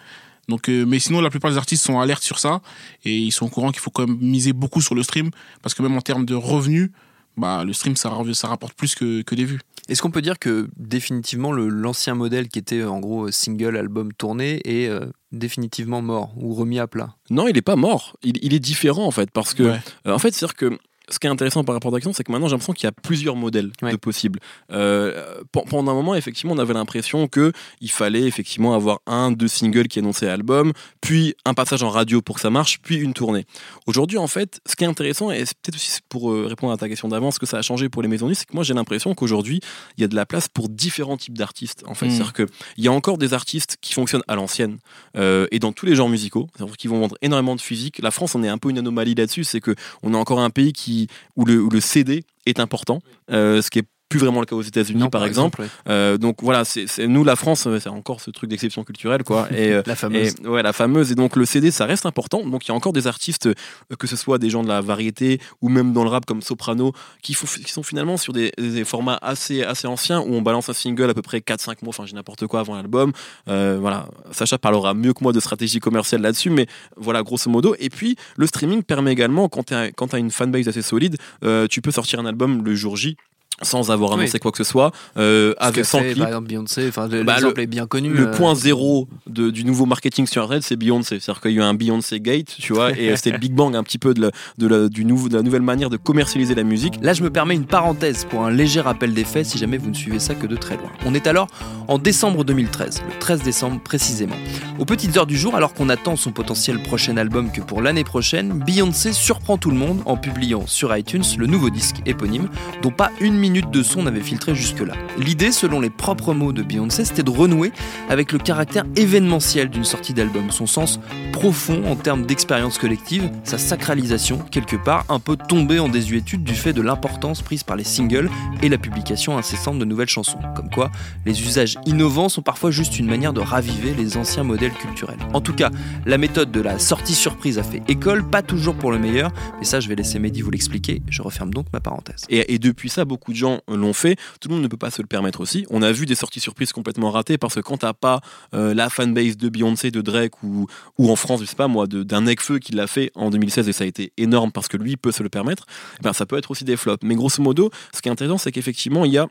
Donc, 0.47 0.69
euh, 0.69 0.85
mais 0.85 0.99
sinon, 0.99 1.21
la 1.21 1.29
plupart 1.29 1.51
des 1.51 1.57
artistes 1.57 1.83
sont 1.85 1.99
alertes 1.99 2.23
sur 2.23 2.39
ça. 2.39 2.61
Et 3.05 3.17
ils 3.17 3.31
sont 3.31 3.45
au 3.45 3.49
courant 3.49 3.71
qu'il 3.71 3.81
faut 3.81 3.91
quand 3.91 4.07
même 4.07 4.17
miser 4.19 4.53
beaucoup 4.53 4.81
sur 4.81 4.95
le 4.95 5.03
stream. 5.03 5.31
Parce 5.61 5.73
que 5.73 5.81
même 5.81 5.95
en 5.95 6.01
termes 6.01 6.25
de 6.25 6.35
revenus, 6.35 6.91
bah, 7.37 7.63
le 7.65 7.73
stream, 7.73 7.95
ça, 7.95 8.09
rapporte 8.47 8.73
plus 8.75 8.95
que, 8.95 9.21
que 9.21 9.35
des 9.35 9.45
vues. 9.45 9.59
Est-ce 9.89 10.01
qu'on 10.01 10.11
peut 10.11 10.21
dire 10.21 10.39
que 10.39 10.69
définitivement 10.77 11.51
le- 11.51 11.67
l'ancien 11.67 12.15
modèle 12.15 12.47
qui 12.47 12.59
était 12.59 12.83
en 12.83 12.99
gros 12.99 13.29
single, 13.31 13.75
album 13.75 14.13
tourné 14.13 14.61
est 14.65 14.87
euh, 14.87 15.07
définitivement 15.31 16.01
mort 16.01 16.31
ou 16.37 16.53
remis 16.53 16.79
à 16.79 16.87
plat? 16.87 17.15
Non, 17.29 17.47
il 17.47 17.57
est 17.57 17.61
pas 17.61 17.75
mort. 17.75 18.15
Il, 18.23 18.37
il 18.41 18.53
est 18.53 18.59
différent 18.59 19.05
en 19.05 19.11
fait 19.11 19.29
parce 19.31 19.53
que 19.53 19.63
Ouais. 19.63 19.79
Euh, 20.07 20.13
en 20.13 20.19
fait, 20.19 20.33
c'est-à-dire 20.33 20.55
que 20.55 20.77
ce 21.09 21.19
qui 21.19 21.27
est 21.27 21.29
intéressant 21.29 21.63
par 21.63 21.75
rapport 21.75 21.93
à 21.93 21.97
Action, 21.97 22.13
c'est 22.13 22.23
que 22.23 22.31
maintenant 22.31 22.47
j'ai 22.47 22.53
l'impression 22.53 22.73
qu'il 22.73 22.85
y 22.85 22.87
a 22.87 22.91
plusieurs 22.91 23.35
modèles 23.35 23.71
Ouais. 23.81 23.91
de 23.91 23.97
possibles. 23.97 24.39
Euh, 24.71 25.41
pe- 25.51 25.61
pendant 25.69 25.91
un 25.91 25.95
moment, 25.95 26.15
effectivement, 26.15 26.53
on 26.53 26.57
avait 26.57 26.73
l'impression 26.73 27.27
que 27.27 27.51
il 27.81 27.91
fallait 27.91 28.23
effectivement 28.23 28.73
avoir 28.73 28.99
un, 29.05 29.31
deux 29.31 29.47
singles 29.47 29.87
qui 29.87 29.99
annonçaient 29.99 30.25
l'album, 30.25 30.71
puis 31.01 31.35
un 31.45 31.53
passage 31.53 31.83
en 31.83 31.89
radio 31.89 32.21
pour 32.21 32.35
que 32.35 32.41
ça 32.41 32.49
marche, 32.49 32.79
puis 32.81 32.95
une 32.97 33.13
tournée. 33.13 33.45
Aujourd'hui, 33.85 34.17
en 34.17 34.27
fait, 34.27 34.59
ce 34.65 34.75
qui 34.75 34.83
est 34.83 34.87
intéressant, 34.87 35.29
et 35.31 35.45
c'est 35.45 35.57
peut-être 35.57 35.75
aussi 35.75 35.99
pour 36.09 36.31
euh, 36.31 36.45
répondre 36.47 36.71
à 36.73 36.77
ta 36.77 36.87
question 36.87 37.07
d'avant, 37.07 37.31
ce 37.31 37.39
que 37.39 37.45
ça 37.45 37.57
a 37.57 37.61
changé 37.61 37.89
pour 37.89 38.01
les 38.01 38.07
maisons 38.07 38.27
disques, 38.27 38.41
c'est 38.41 38.49
que 38.51 38.55
moi 38.55 38.63
j'ai 38.63 38.73
l'impression 38.73 39.13
qu'aujourd'hui, 39.13 39.59
il 39.97 40.01
y 40.01 40.03
a 40.03 40.07
de 40.07 40.15
la 40.15 40.25
place 40.25 40.47
pour 40.47 40.69
différents 40.69 41.17
types 41.17 41.37
d'artistes. 41.37 41.83
En 41.87 41.93
fait, 41.93 42.07
Mm. 42.07 42.09
c'est-à-dire 42.11 42.33
qu'il 42.33 42.47
y 42.77 42.87
a 42.87 42.91
encore 42.91 43.17
des 43.17 43.33
artistes 43.33 43.77
qui 43.81 43.93
fonctionnent 43.93 44.23
à 44.27 44.35
l'ancienne 44.35 44.77
euh, 45.17 45.47
et 45.51 45.59
dans 45.59 45.71
tous 45.73 45.85
les 45.85 45.95
genres 45.95 46.09
musicaux, 46.09 46.47
c'est-à-dire 46.55 46.77
qui 46.77 46.87
vont 46.87 46.99
vendre 46.99 47.17
énormément 47.21 47.55
de 47.55 47.61
physique. 47.61 47.99
La 48.01 48.11
France, 48.11 48.35
on 48.35 48.43
est 48.43 48.47
un 48.47 48.57
peu 48.57 48.69
une 48.69 48.77
anomalie 48.77 49.15
là-dessus, 49.15 49.43
c'est 49.43 49.59
que 49.61 49.75
on 50.01 50.13
est 50.13 50.17
encore 50.17 50.39
un 50.39 50.49
pays 50.49 50.71
qui 50.73 50.92
où 51.35 51.45
le, 51.45 51.61
où 51.61 51.69
CD 51.79 52.23
est 52.45 52.59
important, 52.59 53.01
euh, 53.31 53.61
ce 53.61 53.69
qui 53.69 53.79
est 53.79 53.87
plus 54.13 54.19
vraiment 54.19 54.41
le 54.41 54.45
cas 54.45 54.55
aux 54.55 54.61
États-Unis 54.61 55.09
par, 55.09 55.25
exemple. 55.25 55.63
Euh, 55.89 56.19
donc 56.19 56.43
voilà, 56.43 56.65
c'est 56.65 56.85
nous 57.07 57.23
la 57.23 57.35
France, 57.35 57.67
c'est 57.79 57.89
encore 57.89 58.21
ce 58.21 58.29
truc 58.29 58.47
d'exception 58.47 58.83
culturelle 58.83 59.23
quoi. 59.23 59.47
Et, 59.51 59.71
euh, 59.71 59.81
La 59.87 59.95
fameuse. 59.95 60.35
et, 60.43 60.47
ouais, 60.47 60.61
la 60.61 60.71
fameuse. 60.71 61.11
Et 61.11 61.15
donc 61.15 61.35
le 61.35 61.45
CD, 61.45 61.71
ça 61.71 61.87
reste 61.87 62.05
important. 62.05 62.45
Donc 62.45 62.67
il 62.67 62.69
y 62.69 62.71
a 62.71 62.75
encore 62.75 62.93
des 62.93 63.07
artistes, 63.07 63.47
euh, 63.47 63.55
que 63.97 64.05
ce 64.05 64.15
soit 64.15 64.37
des 64.37 64.51
gens 64.51 64.61
de 64.61 64.67
la 64.67 64.81
variété 64.81 65.41
ou 65.63 65.69
même 65.69 65.93
dans 65.93 66.03
le 66.03 66.11
rap 66.11 66.27
comme 66.27 66.43
Soprano, 66.43 66.93
qui, 67.23 67.33
font- 67.33 67.47
qui 67.47 67.71
sont 67.71 67.81
finalement 67.81 68.17
sur 68.17 68.33
des, 68.33 68.51
des 68.59 68.85
formats 68.85 69.17
assez, 69.23 69.63
assez 69.63 69.87
anciens 69.87 70.19
où 70.19 70.35
on 70.35 70.43
balance 70.43 70.69
un 70.69 70.73
single 70.73 71.09
à 71.09 71.15
peu 71.15 71.23
près 71.23 71.39
4-5 71.39 71.77
mois, 71.81 71.89
enfin 71.89 72.05
j'ai 72.05 72.13
n'importe 72.13 72.45
quoi 72.45 72.59
avant 72.59 72.75
l'album. 72.75 73.13
Euh, 73.47 73.79
voilà, 73.81 74.09
Sacha 74.29 74.59
parlera 74.59 74.93
mieux 74.93 75.13
que 75.13 75.23
moi 75.23 75.33
de 75.33 75.39
stratégie 75.39 75.79
commerciale 75.79 76.21
là-dessus, 76.21 76.51
mais 76.51 76.67
voilà, 76.97 77.23
grosso 77.23 77.49
modo. 77.49 77.75
Et 77.79 77.89
puis 77.89 78.15
le 78.37 78.45
streaming 78.45 78.83
permet 78.83 79.11
également, 79.11 79.49
quand 79.49 79.63
tu 79.63 79.73
as, 79.73 80.17
une 80.19 80.29
fanbase 80.29 80.67
assez 80.67 80.83
solide, 80.83 81.17
euh, 81.43 81.65
tu 81.67 81.81
peux 81.81 81.89
sortir 81.89 82.19
un 82.19 82.27
album 82.27 82.63
le 82.63 82.75
jour 82.75 82.95
J 82.95 83.17
sans 83.61 83.91
avoir 83.91 84.11
Oui. 84.11 84.19
annoncé 84.21 84.39
quoi 84.39 84.51
que 84.51 84.57
ce 84.57 84.63
soit, 84.63 84.91
euh, 85.17 85.53
avec 85.59 85.85
sans 85.85 85.99
clip. 85.99 86.17
Par 86.17 86.27
exemple, 86.27 86.47
Beyoncé, 86.47 86.87
enfin, 86.89 87.07
le- 87.07 87.23
Bah, 87.23 87.35
l'exemple 87.35 87.61
est 87.61 87.67
bien 87.67 87.85
connu. 87.85 88.09
Le 88.09 88.27
euh, 88.27 88.31
point 88.31 88.55
zéro 88.55 89.07
de- 89.27 89.51
du 89.51 89.63
nouveau 89.63 89.85
marketing 89.85 90.25
sur 90.27 90.41
Internet, 90.43 90.63
c'est 90.63 90.75
Beyoncé. 90.75 91.19
C'est-à-dire 91.19 91.41
qu'il 91.41 91.51
y 91.51 91.55
a 91.55 91.57
eu 91.57 91.61
un 91.61 91.73
Beyoncé 91.73 92.19
Gate, 92.19 92.55
tu 92.59 92.73
vois, 92.73 92.91
et 92.91 93.15
c'était 93.15 93.31
le 93.31 93.37
Big 93.37 93.53
Bang 93.53 93.75
un 93.75 93.83
petit 93.83 93.97
peu 93.99 94.13
de 94.13 94.21
la, 94.21 94.31
de 94.57 94.67
la- 94.67 94.87
du 94.89 95.05
nouveau, 95.05 95.29
de 95.29 95.35
la 95.37 95.43
nouvelle 95.43 95.61
manière 95.61 95.89
de 95.89 95.97
commercialiser 95.97 96.55
la 96.55 96.63
musique. 96.63 96.95
Là, 97.01 97.13
je 97.13 97.21
me 97.23 97.29
permets 97.29 97.55
une 97.55 97.65
parenthèse 97.65 98.25
pour 98.29 98.43
un 98.43 98.51
léger 98.51 98.81
rappel 98.81 99.13
des 99.13 99.23
faits 99.23 99.45
si 99.45 99.57
jamais 99.57 99.77
vous 99.77 99.89
ne 99.89 99.95
suivez 99.95 100.19
ça 100.19 100.33
que 100.35 100.47
de 100.47 100.55
très 100.55 100.75
loin. 100.75 100.89
On 101.05 101.13
est 101.13 101.27
alors 101.27 101.47
en 101.87 101.99
décembre 101.99 102.43
2013, 102.43 103.01
le 103.07 103.19
13 103.19 103.43
décembre 103.43 103.79
précisément. 103.81 104.35
Aux 104.79 104.85
petites 104.85 105.15
heures 105.17 105.27
du 105.27 105.37
jour, 105.37 105.55
alors 105.55 105.73
qu'on 105.73 105.89
attend 105.89 106.15
son 106.15 106.31
potentiel 106.31 106.81
prochain 106.83 107.17
album 107.17 107.51
que 107.51 107.61
pour 107.61 107.81
l'année 107.81 108.03
prochaine, 108.03 108.59
Beyoncé 108.65 109.13
surprend 109.13 109.57
tout 109.57 109.69
le 109.69 109.77
monde 109.77 110.01
en 110.05 110.17
publiant 110.17 110.65
sur 110.67 110.95
iTunes 110.95 111.23
le 111.37 111.45
nouveau 111.47 111.69
disque 111.69 111.97
éponyme, 112.05 112.47
dont 112.81 112.91
pas 112.91 113.11
une 113.19 113.35
minute 113.43 113.71
de 113.71 113.83
son 113.83 114.03
n'avait 114.03 114.21
filtré 114.21 114.55
jusque-là. 114.55 114.93
L'idée, 115.17 115.51
selon 115.51 115.81
les 115.81 115.89
propres 115.89 116.33
mots 116.33 116.53
de 116.53 116.63
Beyoncé, 116.63 117.03
c'était 117.03 117.23
de 117.23 117.29
renouer 117.29 117.73
avec 118.07 118.31
le 118.31 118.39
caractère 118.39 118.85
événementiel 118.95 119.69
d'une 119.69 119.83
sortie 119.83 120.13
d'album, 120.13 120.49
son 120.49 120.65
sens 120.65 120.97
profond 121.33 121.83
en 121.85 121.97
termes 121.97 122.25
d'expérience 122.25 122.77
collective, 122.77 123.29
sa 123.43 123.57
sacralisation, 123.57 124.37
quelque 124.49 124.77
part, 124.77 125.03
un 125.09 125.19
peu 125.19 125.35
tombée 125.35 125.79
en 125.79 125.89
désuétude 125.89 126.45
du 126.45 126.53
fait 126.53 126.71
de 126.71 126.81
l'importance 126.81 127.41
prise 127.41 127.63
par 127.63 127.75
les 127.75 127.83
singles 127.83 128.29
et 128.61 128.69
la 128.69 128.77
publication 128.77 129.37
incessante 129.37 129.77
de 129.77 129.83
nouvelles 129.83 130.07
chansons. 130.07 130.39
Comme 130.55 130.69
quoi, 130.69 130.89
les 131.25 131.41
usages 131.41 131.77
innovants 131.85 132.29
sont 132.29 132.43
parfois 132.43 132.71
juste 132.71 132.97
une 132.97 133.07
manière 133.07 133.33
de 133.33 133.41
raviver 133.41 133.93
les 133.93 134.15
anciens 134.15 134.43
modèles 134.43 134.71
culturels. 134.71 135.19
En 135.33 135.41
tout 135.41 135.53
cas, 135.53 135.69
la 136.05 136.17
méthode 136.17 136.49
de 136.49 136.61
la 136.61 136.79
sortie 136.79 137.13
surprise 137.13 137.59
a 137.59 137.63
fait 137.63 137.81
école, 137.89 138.23
pas 138.23 138.41
toujours 138.41 138.75
pour 138.75 138.93
le 138.93 138.99
meilleur, 138.99 139.33
mais 139.59 139.65
ça 139.65 139.81
je 139.81 139.89
vais 139.89 139.95
laisser 139.95 140.17
Mehdi 140.17 140.41
vous 140.41 140.51
l'expliquer, 140.51 141.01
je 141.09 141.21
referme 141.21 141.53
donc 141.53 141.65
ma 141.73 141.81
parenthèse. 141.81 142.23
Et, 142.29 142.53
et 142.53 142.57
depuis 142.57 142.87
ça, 142.87 143.03
beaucoup 143.03 143.32
gens 143.35 143.61
l'ont 143.67 143.93
fait. 143.93 144.15
Tout 144.39 144.49
le 144.49 144.55
monde 144.55 144.63
ne 144.63 144.67
peut 144.67 144.77
pas 144.77 144.91
se 144.91 145.01
le 145.01 145.07
permettre 145.07 145.41
aussi. 145.41 145.65
On 145.69 145.81
a 145.81 145.91
vu 145.91 146.05
des 146.05 146.15
sorties 146.15 146.39
surprises 146.39 146.71
complètement 146.71 147.11
ratées 147.11 147.37
parce 147.37 147.55
que 147.55 147.59
quand 147.59 147.77
t'as 147.77 147.93
pas 147.93 148.21
euh, 148.53 148.73
la 148.73 148.89
fanbase 148.89 149.37
de 149.37 149.49
Beyoncé, 149.49 149.91
de 149.91 150.01
Drake 150.01 150.43
ou, 150.43 150.67
en 150.99 151.15
France, 151.15 151.41
je 151.41 151.45
sais 151.45 151.55
pas 151.55 151.67
moi, 151.67 151.87
d'un 151.87 152.21
Necfeu 152.21 152.59
qui 152.59 152.73
l'a 152.73 152.87
fait 152.87 153.11
en 153.15 153.29
2016 153.29 153.69
et 153.69 153.73
ça 153.73 153.83
a 153.83 153.87
été 153.87 154.11
énorme 154.17 154.51
parce 154.51 154.67
que 154.67 154.77
lui 154.77 154.97
peut 154.97 155.11
se 155.11 155.23
le 155.23 155.29
permettre, 155.29 155.65
eh 155.99 156.03
ben, 156.03 156.13
ça 156.13 156.25
peut 156.25 156.37
être 156.37 156.51
aussi 156.51 156.63
des 156.63 156.77
flops. 156.77 157.03
Mais 157.03 157.15
grosso 157.15 157.41
modo, 157.41 157.69
ce 157.93 158.01
qui 158.01 158.09
est 158.09 158.11
intéressant, 158.11 158.37
c'est 158.37 158.51
qu'effectivement, 158.51 159.05
il 159.05 159.11
y 159.11 159.17
a 159.17 159.27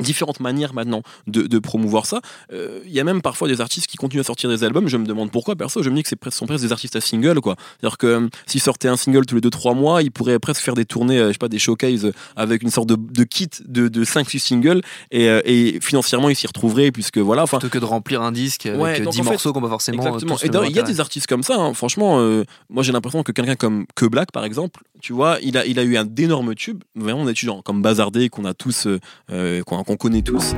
différentes 0.00 0.40
manières 0.40 0.74
maintenant 0.74 1.02
de, 1.26 1.42
de 1.42 1.58
promouvoir 1.58 2.06
ça. 2.06 2.20
Euh, 2.52 2.80
Il 2.86 2.92
y 2.92 3.00
a 3.00 3.04
même 3.04 3.22
parfois 3.22 3.48
des 3.48 3.60
artistes 3.60 3.86
qui 3.86 3.96
continuent 3.96 4.20
à 4.20 4.24
sortir 4.24 4.48
des 4.50 4.64
albums. 4.64 4.88
Je 4.88 4.96
me 4.96 5.06
demande 5.06 5.30
pourquoi. 5.30 5.56
Perso, 5.56 5.82
je 5.82 5.90
me 5.90 5.96
dis 5.96 6.02
que 6.02 6.08
c'est 6.08 6.18
sont 6.30 6.46
presque 6.46 6.64
des 6.64 6.72
artistes 6.72 6.94
à 6.96 7.00
single, 7.00 7.40
quoi. 7.40 7.56
C'est-à-dire 7.80 7.98
que 7.98 8.06
euh, 8.06 8.28
s'ils 8.46 8.60
sortaient 8.60 8.88
un 8.88 8.96
single 8.96 9.24
tous 9.26 9.34
les 9.36 9.40
2-3 9.40 9.74
mois, 9.74 10.02
ils 10.02 10.10
pourraient 10.10 10.38
presque 10.38 10.60
faire 10.62 10.74
des 10.74 10.84
tournées, 10.84 11.18
euh, 11.18 11.28
je 11.28 11.32
sais 11.32 11.38
pas, 11.38 11.48
des 11.48 11.58
showcases 11.58 12.12
avec 12.36 12.62
une 12.62 12.70
sorte 12.70 12.88
de, 12.88 12.96
de 12.96 13.24
kit 13.24 13.48
de, 13.66 13.88
de 13.88 14.04
5-6 14.04 14.38
singles 14.38 14.80
et, 15.10 15.28
euh, 15.28 15.40
et 15.44 15.78
financièrement 15.80 16.28
ils 16.28 16.36
s'y 16.36 16.46
retrouveraient 16.46 16.90
puisque 16.92 17.18
voilà. 17.18 17.42
Enfin, 17.44 17.58
Plutôt 17.58 17.72
que 17.72 17.78
de 17.78 17.84
remplir 17.84 18.22
un 18.22 18.32
disque 18.32 18.66
avec 18.66 18.80
Ouais, 18.80 19.00
euh, 19.00 19.04
donc 19.04 19.14
10 19.14 19.20
en 19.20 19.22
fait, 19.24 19.30
morceaux 19.30 19.52
qu'on 19.52 19.60
va 19.60 19.68
forcément 19.68 20.02
euh, 20.04 20.08
Exactement. 20.18 20.36
Et 20.64 20.68
il 20.70 20.76
y 20.76 20.80
a 20.80 20.82
des 20.82 21.00
artistes 21.00 21.26
comme 21.26 21.42
ça. 21.42 21.56
hein. 21.56 21.72
Franchement, 21.74 22.20
euh, 22.20 22.44
moi 22.68 22.82
j'ai 22.82 22.92
l'impression 22.92 23.22
que 23.22 23.32
quelqu'un 23.32 23.56
comme 23.56 23.86
Que 23.94 24.06
Black, 24.06 24.32
par 24.32 24.44
exemple, 24.44 24.82
tu 25.00 25.12
vois, 25.12 25.38
il 25.42 25.56
a, 25.56 25.64
il 25.66 25.78
a 25.78 25.82
eu 25.84 25.96
un 25.96 26.04
d'énormes 26.04 26.54
tubes. 26.54 26.82
Vraiment, 26.96 27.20
on 27.20 27.26
a 27.26 27.34
genre 27.34 27.62
comme 27.62 27.82
Bazardé 27.82 28.28
qu'on 28.28 28.44
a 28.44 28.54
tous, 28.54 28.86
euh, 28.86 28.98
euh, 29.30 29.62
connaît 29.96 30.22
tous. 30.22 30.54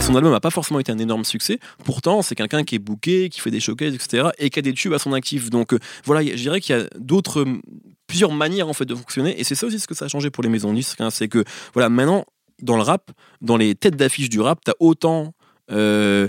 Son 0.00 0.14
album 0.16 0.32
n'a 0.32 0.40
pas 0.40 0.50
forcément 0.50 0.80
été 0.80 0.92
un 0.92 0.98
énorme 0.98 1.24
succès. 1.24 1.58
Pourtant, 1.84 2.22
c'est 2.22 2.34
quelqu'un 2.34 2.64
qui 2.64 2.74
est 2.74 2.78
booké, 2.78 3.30
qui 3.30 3.40
fait 3.40 3.50
des 3.50 3.60
showcases, 3.60 3.94
etc. 3.94 4.28
et 4.38 4.50
qui 4.50 4.58
a 4.58 4.62
des 4.62 4.74
tubes 4.74 4.92
à 4.92 4.98
son 4.98 5.12
actif. 5.12 5.50
Donc 5.50 5.72
euh, 5.72 5.78
voilà, 6.04 6.22
je 6.22 6.36
dirais 6.36 6.60
qu'il 6.60 6.76
y 6.76 6.78
a 6.78 6.86
d'autres 6.98 7.40
euh, 7.40 7.60
plusieurs 8.06 8.32
manières 8.32 8.68
en 8.68 8.72
fait 8.72 8.84
de 8.84 8.94
fonctionner 8.94 9.38
et 9.40 9.44
c'est 9.44 9.54
ça 9.54 9.66
aussi 9.66 9.80
ce 9.80 9.86
que 9.86 9.94
ça 9.94 10.04
a 10.06 10.08
changé 10.08 10.30
pour 10.30 10.42
les 10.42 10.48
maisons 10.48 10.72
disques 10.72 11.00
hein. 11.00 11.10
c'est 11.10 11.28
que 11.28 11.42
voilà 11.72 11.88
maintenant 11.88 12.24
dans 12.60 12.76
le 12.76 12.82
rap 12.82 13.10
dans 13.40 13.56
les 13.56 13.74
têtes 13.74 13.96
d'affiche 13.96 14.28
du 14.28 14.40
rap 14.40 14.60
t'as 14.62 14.74
autant 14.78 15.32
euh, 15.70 16.28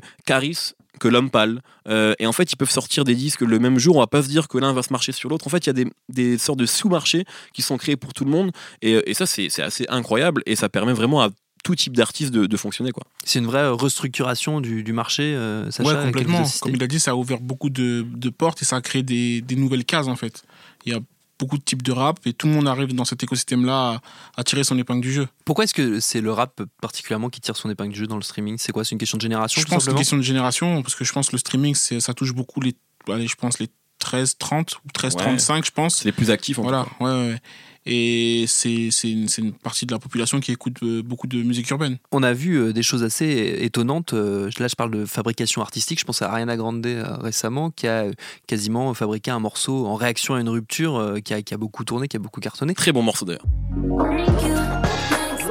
que 0.99 1.07
l'homme 1.07 1.29
pâle. 1.29 1.61
Euh, 1.87 2.13
et 2.19 2.27
en 2.27 2.31
fait 2.31 2.51
ils 2.51 2.55
peuvent 2.55 2.69
sortir 2.69 3.03
des 3.03 3.15
disques 3.15 3.41
le 3.41 3.59
même 3.59 3.79
jour. 3.79 3.97
On 3.97 3.99
va 3.99 4.07
pas 4.07 4.23
se 4.23 4.27
dire 4.27 4.47
que 4.47 4.57
l'un 4.57 4.73
va 4.73 4.83
se 4.83 4.91
marcher 4.91 5.11
sur 5.11 5.29
l'autre. 5.29 5.47
En 5.47 5.49
fait 5.49 5.65
il 5.65 5.67
y 5.67 5.69
a 5.69 5.73
des, 5.73 5.87
des 6.09 6.37
sortes 6.37 6.59
de 6.59 6.65
sous-marchés 6.65 7.25
qui 7.53 7.61
sont 7.61 7.77
créés 7.77 7.97
pour 7.97 8.13
tout 8.13 8.25
le 8.25 8.31
monde. 8.31 8.51
Et, 8.81 9.01
et 9.09 9.13
ça 9.13 9.25
c'est 9.25 9.49
c'est 9.49 9.63
assez 9.63 9.85
incroyable. 9.89 10.41
Et 10.45 10.55
ça 10.55 10.69
permet 10.69 10.93
vraiment 10.93 11.21
à 11.21 11.29
tout 11.63 11.75
type 11.75 11.97
d'artiste 11.97 12.31
de, 12.31 12.45
de 12.45 12.57
fonctionner 12.57 12.91
quoi. 12.91 13.03
C'est 13.23 13.39
une 13.39 13.47
vraie 13.47 13.67
restructuration 13.67 14.61
du, 14.61 14.83
du 14.83 14.93
marché, 14.93 15.23
euh, 15.23 15.71
Sacha, 15.71 15.89
Ouais, 15.89 16.05
complètement. 16.05 16.43
Comme 16.61 16.75
il 16.75 16.83
a 16.83 16.87
dit, 16.87 16.99
ça 16.99 17.11
a 17.11 17.15
ouvert 17.15 17.41
beaucoup 17.41 17.71
de, 17.71 18.05
de 18.07 18.29
portes 18.29 18.61
et 18.61 18.65
ça 18.65 18.75
a 18.75 18.81
créé 18.81 19.01
des, 19.01 19.41
des 19.41 19.55
nouvelles 19.55 19.83
cases 19.83 20.07
en 20.07 20.15
fait. 20.15 20.43
Il 20.85 20.93
y 20.93 20.95
a 20.95 20.99
beaucoup 21.39 21.57
de 21.57 21.63
types 21.63 21.81
de 21.83 21.91
rap 21.91 22.19
et 22.25 22.33
tout 22.33 22.47
le 22.47 22.53
monde 22.53 22.67
arrive 22.67 22.93
dans 22.95 23.05
cet 23.05 23.21
écosystème-là 23.23 24.01
à, 24.35 24.41
à 24.41 24.43
tirer 24.43 24.63
son 24.63 24.77
épingle 24.77 25.01
du 25.01 25.11
jeu. 25.11 25.27
Pourquoi 25.45 25.63
est-ce 25.65 25.73
que 25.73 25.99
c'est 25.99 26.21
le 26.21 26.31
rap 26.31 26.61
particulièrement 26.81 27.29
qui 27.29 27.41
tire 27.41 27.57
son 27.57 27.69
épingle 27.69 27.91
du 27.93 27.99
jeu 27.99 28.07
dans 28.07 28.15
le 28.15 28.21
streaming? 28.21 28.57
C'est 28.57 28.71
quoi? 28.71 28.83
C'est 28.85 28.91
une 28.91 28.97
question 28.99 29.17
de 29.17 29.21
génération 29.21 29.61
Je 29.61 29.65
pense 29.67 29.77
que 29.79 29.83
c'est 29.85 29.91
une 29.91 29.97
question 29.97 30.17
de 30.17 30.21
génération 30.21 30.81
parce 30.81 30.95
que 30.95 31.03
je 31.03 31.11
pense 31.11 31.27
que 31.27 31.33
le 31.33 31.39
streaming, 31.39 31.75
c'est- 31.75 31.99
ça 31.99 32.13
touche 32.13 32.33
beaucoup 32.33 32.61
les, 32.61 32.75
allez, 33.09 33.27
je 33.27 33.35
pense 33.35 33.59
les 33.59 33.67
13-30 33.99 34.75
ou 34.85 34.89
13-35, 34.93 35.65
je 35.65 35.71
pense. 35.71 35.95
c'est 35.95 36.05
les 36.05 36.11
plus 36.11 36.29
actifs 36.31 36.59
en 36.59 36.63
Voilà, 36.63 36.83
tout 36.83 36.89
cas. 36.99 37.05
ouais, 37.05 37.11
ouais, 37.11 37.27
ouais. 37.33 37.39
Et 37.85 38.45
c'est 38.47 38.89
c'est 38.91 39.11
une, 39.11 39.27
c'est 39.27 39.41
une 39.41 39.53
partie 39.53 39.85
de 39.85 39.91
la 39.93 39.99
population 39.99 40.39
qui 40.39 40.51
écoute 40.51 40.77
euh, 40.83 41.03
beaucoup 41.03 41.27
de 41.27 41.41
musique 41.43 41.69
urbaine. 41.69 41.97
On 42.11 42.23
a 42.23 42.33
vu 42.33 42.55
euh, 42.55 42.73
des 42.73 42.81
choses 42.83 43.03
assez 43.03 43.57
étonnantes. 43.61 44.13
euh, 44.13 44.49
Là, 44.59 44.67
je 44.67 44.75
parle 44.75 44.91
de 44.91 45.05
fabrication 45.05 45.61
artistique. 45.61 45.99
Je 45.99 46.05
pense 46.05 46.21
à 46.21 46.31
Ariana 46.31 46.57
Grande 46.57 46.85
récemment, 47.21 47.69
qui 47.69 47.87
a 47.87 48.05
quasiment 48.47 48.93
fabriqué 48.93 49.29
un 49.31 49.39
morceau 49.39 49.85
en 49.85 49.95
réaction 49.95 50.33
à 50.35 50.41
une 50.41 50.49
rupture 50.49 51.15
qui 51.23 51.33
a, 51.33 51.41
qui 51.41 51.53
a 51.53 51.57
beaucoup 51.57 51.83
tourné, 51.83 52.07
qui 52.07 52.17
a 52.17 52.19
beaucoup 52.19 52.41
cartonné. 52.41 52.73
très 52.73 52.91
bon 52.91 53.01
morceau 53.03 53.25
d'ailleurs 53.25 53.45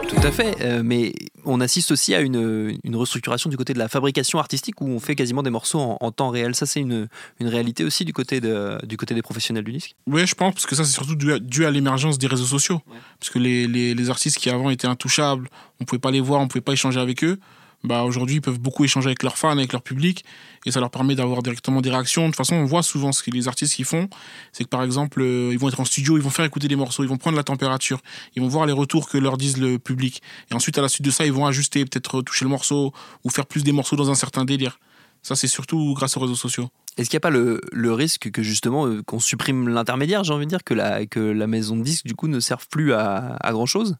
Tout 0.08 0.16
à 0.26 0.30
fait. 0.32 0.82
mais 0.82 1.12
on 1.44 1.60
assiste 1.60 1.90
aussi 1.90 2.14
à 2.14 2.20
une, 2.20 2.78
une 2.84 2.96
restructuration 2.96 3.50
du 3.50 3.56
côté 3.56 3.74
de 3.74 3.78
la 3.78 3.88
fabrication 3.88 4.38
artistique 4.38 4.80
où 4.80 4.86
on 4.86 5.00
fait 5.00 5.14
quasiment 5.14 5.42
des 5.42 5.50
morceaux 5.50 5.80
en, 5.80 5.98
en 6.00 6.12
temps 6.12 6.30
réel. 6.30 6.54
Ça, 6.54 6.66
c'est 6.66 6.80
une, 6.80 7.08
une 7.40 7.48
réalité 7.48 7.84
aussi 7.84 8.04
du 8.04 8.12
côté, 8.12 8.40
de, 8.40 8.78
du 8.86 8.96
côté 8.96 9.14
des 9.14 9.22
professionnels 9.22 9.64
du 9.64 9.72
disque. 9.72 9.94
Oui, 10.06 10.26
je 10.26 10.34
pense, 10.34 10.54
parce 10.54 10.66
que 10.66 10.74
ça, 10.74 10.84
c'est 10.84 10.92
surtout 10.92 11.16
dû 11.16 11.32
à, 11.32 11.38
dû 11.38 11.64
à 11.66 11.70
l'émergence 11.70 12.18
des 12.18 12.26
réseaux 12.26 12.44
sociaux. 12.44 12.80
Parce 13.20 13.30
que 13.30 13.38
les, 13.38 13.66
les, 13.66 13.94
les 13.94 14.10
artistes 14.10 14.38
qui 14.38 14.50
avant 14.50 14.70
étaient 14.70 14.86
intouchables, 14.86 15.48
on 15.80 15.84
pouvait 15.84 16.00
pas 16.00 16.10
les 16.10 16.20
voir, 16.20 16.40
on 16.40 16.48
pouvait 16.48 16.60
pas 16.62 16.72
échanger 16.72 17.00
avec 17.00 17.24
eux. 17.24 17.38
Bah, 17.84 18.02
aujourd'hui, 18.02 18.36
ils 18.36 18.40
peuvent 18.40 18.58
beaucoup 18.58 18.82
échanger 18.84 19.08
avec 19.08 19.22
leurs 19.22 19.36
fans, 19.36 19.50
avec 19.50 19.72
leur 19.72 19.82
public, 19.82 20.24
et 20.64 20.70
ça 20.70 20.80
leur 20.80 20.90
permet 20.90 21.14
d'avoir 21.14 21.42
directement 21.42 21.82
des 21.82 21.90
réactions. 21.90 22.22
De 22.22 22.28
toute 22.28 22.36
façon, 22.36 22.56
on 22.56 22.64
voit 22.64 22.82
souvent 22.82 23.12
ce 23.12 23.22
que 23.22 23.30
les 23.30 23.46
artistes 23.46 23.74
qui 23.74 23.84
font, 23.84 24.08
c'est 24.52 24.64
que 24.64 24.70
par 24.70 24.82
exemple, 24.82 25.20
euh, 25.20 25.50
ils 25.52 25.58
vont 25.58 25.68
être 25.68 25.80
en 25.80 25.84
studio, 25.84 26.16
ils 26.16 26.22
vont 26.22 26.30
faire 26.30 26.46
écouter 26.46 26.66
des 26.66 26.76
morceaux, 26.76 27.02
ils 27.04 27.08
vont 27.08 27.18
prendre 27.18 27.36
la 27.36 27.44
température, 27.44 28.00
ils 28.34 28.42
vont 28.42 28.48
voir 28.48 28.64
les 28.64 28.72
retours 28.72 29.08
que 29.08 29.18
leur 29.18 29.36
disent 29.36 29.58
le 29.58 29.78
public, 29.78 30.22
et 30.50 30.54
ensuite 30.54 30.78
à 30.78 30.82
la 30.82 30.88
suite 30.88 31.04
de 31.04 31.10
ça, 31.10 31.26
ils 31.26 31.32
vont 31.32 31.44
ajuster, 31.44 31.84
peut-être 31.84 32.22
toucher 32.22 32.46
le 32.46 32.50
morceau 32.50 32.94
ou 33.22 33.28
faire 33.30 33.44
plus 33.44 33.64
des 33.64 33.72
morceaux 33.72 33.96
dans 33.96 34.10
un 34.10 34.14
certain 34.14 34.46
délire. 34.46 34.78
Ça, 35.22 35.36
c'est 35.36 35.48
surtout 35.48 35.94
grâce 35.94 36.16
aux 36.16 36.20
réseaux 36.20 36.34
sociaux. 36.34 36.68
Est-ce 36.96 37.10
qu'il 37.10 37.16
n'y 37.16 37.20
a 37.22 37.26
pas 37.28 37.30
le, 37.30 37.60
le 37.72 37.92
risque 37.92 38.30
que 38.30 38.42
justement 38.42 38.86
euh, 38.86 39.02
qu'on 39.02 39.20
supprime 39.20 39.68
l'intermédiaire, 39.68 40.24
j'ai 40.24 40.32
envie 40.32 40.46
de 40.46 40.50
dire, 40.50 40.64
que 40.64 40.74
la, 40.74 41.06
que 41.06 41.20
la 41.20 41.46
maison 41.46 41.76
de 41.76 41.82
disque 41.82 42.06
du 42.06 42.14
coup 42.14 42.28
ne 42.28 42.40
serve 42.40 42.66
plus 42.68 42.92
à, 42.94 43.36
à 43.40 43.52
grand 43.52 43.66
chose 43.66 43.96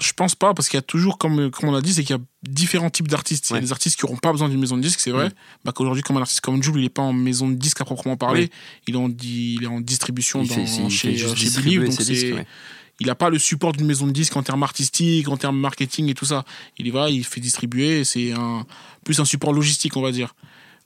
Je 0.00 0.12
pense 0.12 0.34
pas, 0.34 0.54
parce 0.54 0.68
qu'il 0.68 0.76
y 0.76 0.78
a 0.78 0.82
toujours, 0.82 1.18
comme, 1.18 1.50
comme 1.50 1.68
on 1.68 1.72
l'a 1.72 1.80
dit, 1.80 1.94
c'est 1.94 2.02
qu'il 2.02 2.16
y 2.16 2.18
a 2.18 2.22
différents 2.42 2.90
types 2.90 3.08
d'artistes. 3.08 3.50
Il 3.50 3.54
y 3.54 3.56
a 3.56 3.60
des 3.60 3.72
artistes 3.72 3.98
qui 3.98 4.04
n'auront 4.04 4.16
pas 4.16 4.32
besoin 4.32 4.48
d'une 4.48 4.58
maison 4.58 4.76
de 4.76 4.82
disque, 4.82 5.00
c'est 5.00 5.12
vrai. 5.12 5.28
Mm. 5.28 5.32
Bah, 5.64 5.72
Qu'aujourd'hui, 5.72 6.02
comme 6.02 6.16
un 6.16 6.22
artiste 6.22 6.40
comme 6.40 6.62
Jules, 6.62 6.76
il 6.76 6.82
n'est 6.82 6.88
pas 6.88 7.02
en 7.02 7.12
maison 7.12 7.48
de 7.48 7.54
disque 7.54 7.80
à 7.80 7.84
proprement 7.84 8.16
parler. 8.16 8.50
Il, 8.88 8.94
est 8.94 8.98
en, 8.98 9.08
il 9.08 9.62
est 9.62 9.66
en 9.66 9.80
distribution 9.80 10.42
Il 10.42 10.48
dans, 10.48 10.54
fait, 10.54 10.62
il 10.62 10.90
chez, 10.90 11.24
euh, 11.24 11.34
chez 11.34 11.50
Believe, 11.50 11.84
donc 11.84 11.96
disques. 11.96 12.34
Il 13.00 13.08
n'a 13.08 13.14
pas 13.14 13.28
le 13.28 13.38
support 13.38 13.72
d'une 13.72 13.86
maison 13.86 14.06
de 14.06 14.12
disque 14.12 14.36
en 14.36 14.42
termes 14.42 14.62
artistiques, 14.62 15.28
en 15.28 15.36
termes 15.36 15.58
marketing 15.58 16.08
et 16.10 16.14
tout 16.14 16.26
ça. 16.26 16.44
Il 16.78 16.86
y 16.86 16.90
va, 16.90 17.10
il 17.10 17.24
fait 17.24 17.40
distribuer, 17.40 18.04
c'est 18.04 18.32
un, 18.32 18.66
plus 19.04 19.18
un 19.18 19.24
support 19.24 19.52
logistique, 19.52 19.96
on 19.96 20.02
va 20.02 20.12
dire. 20.12 20.34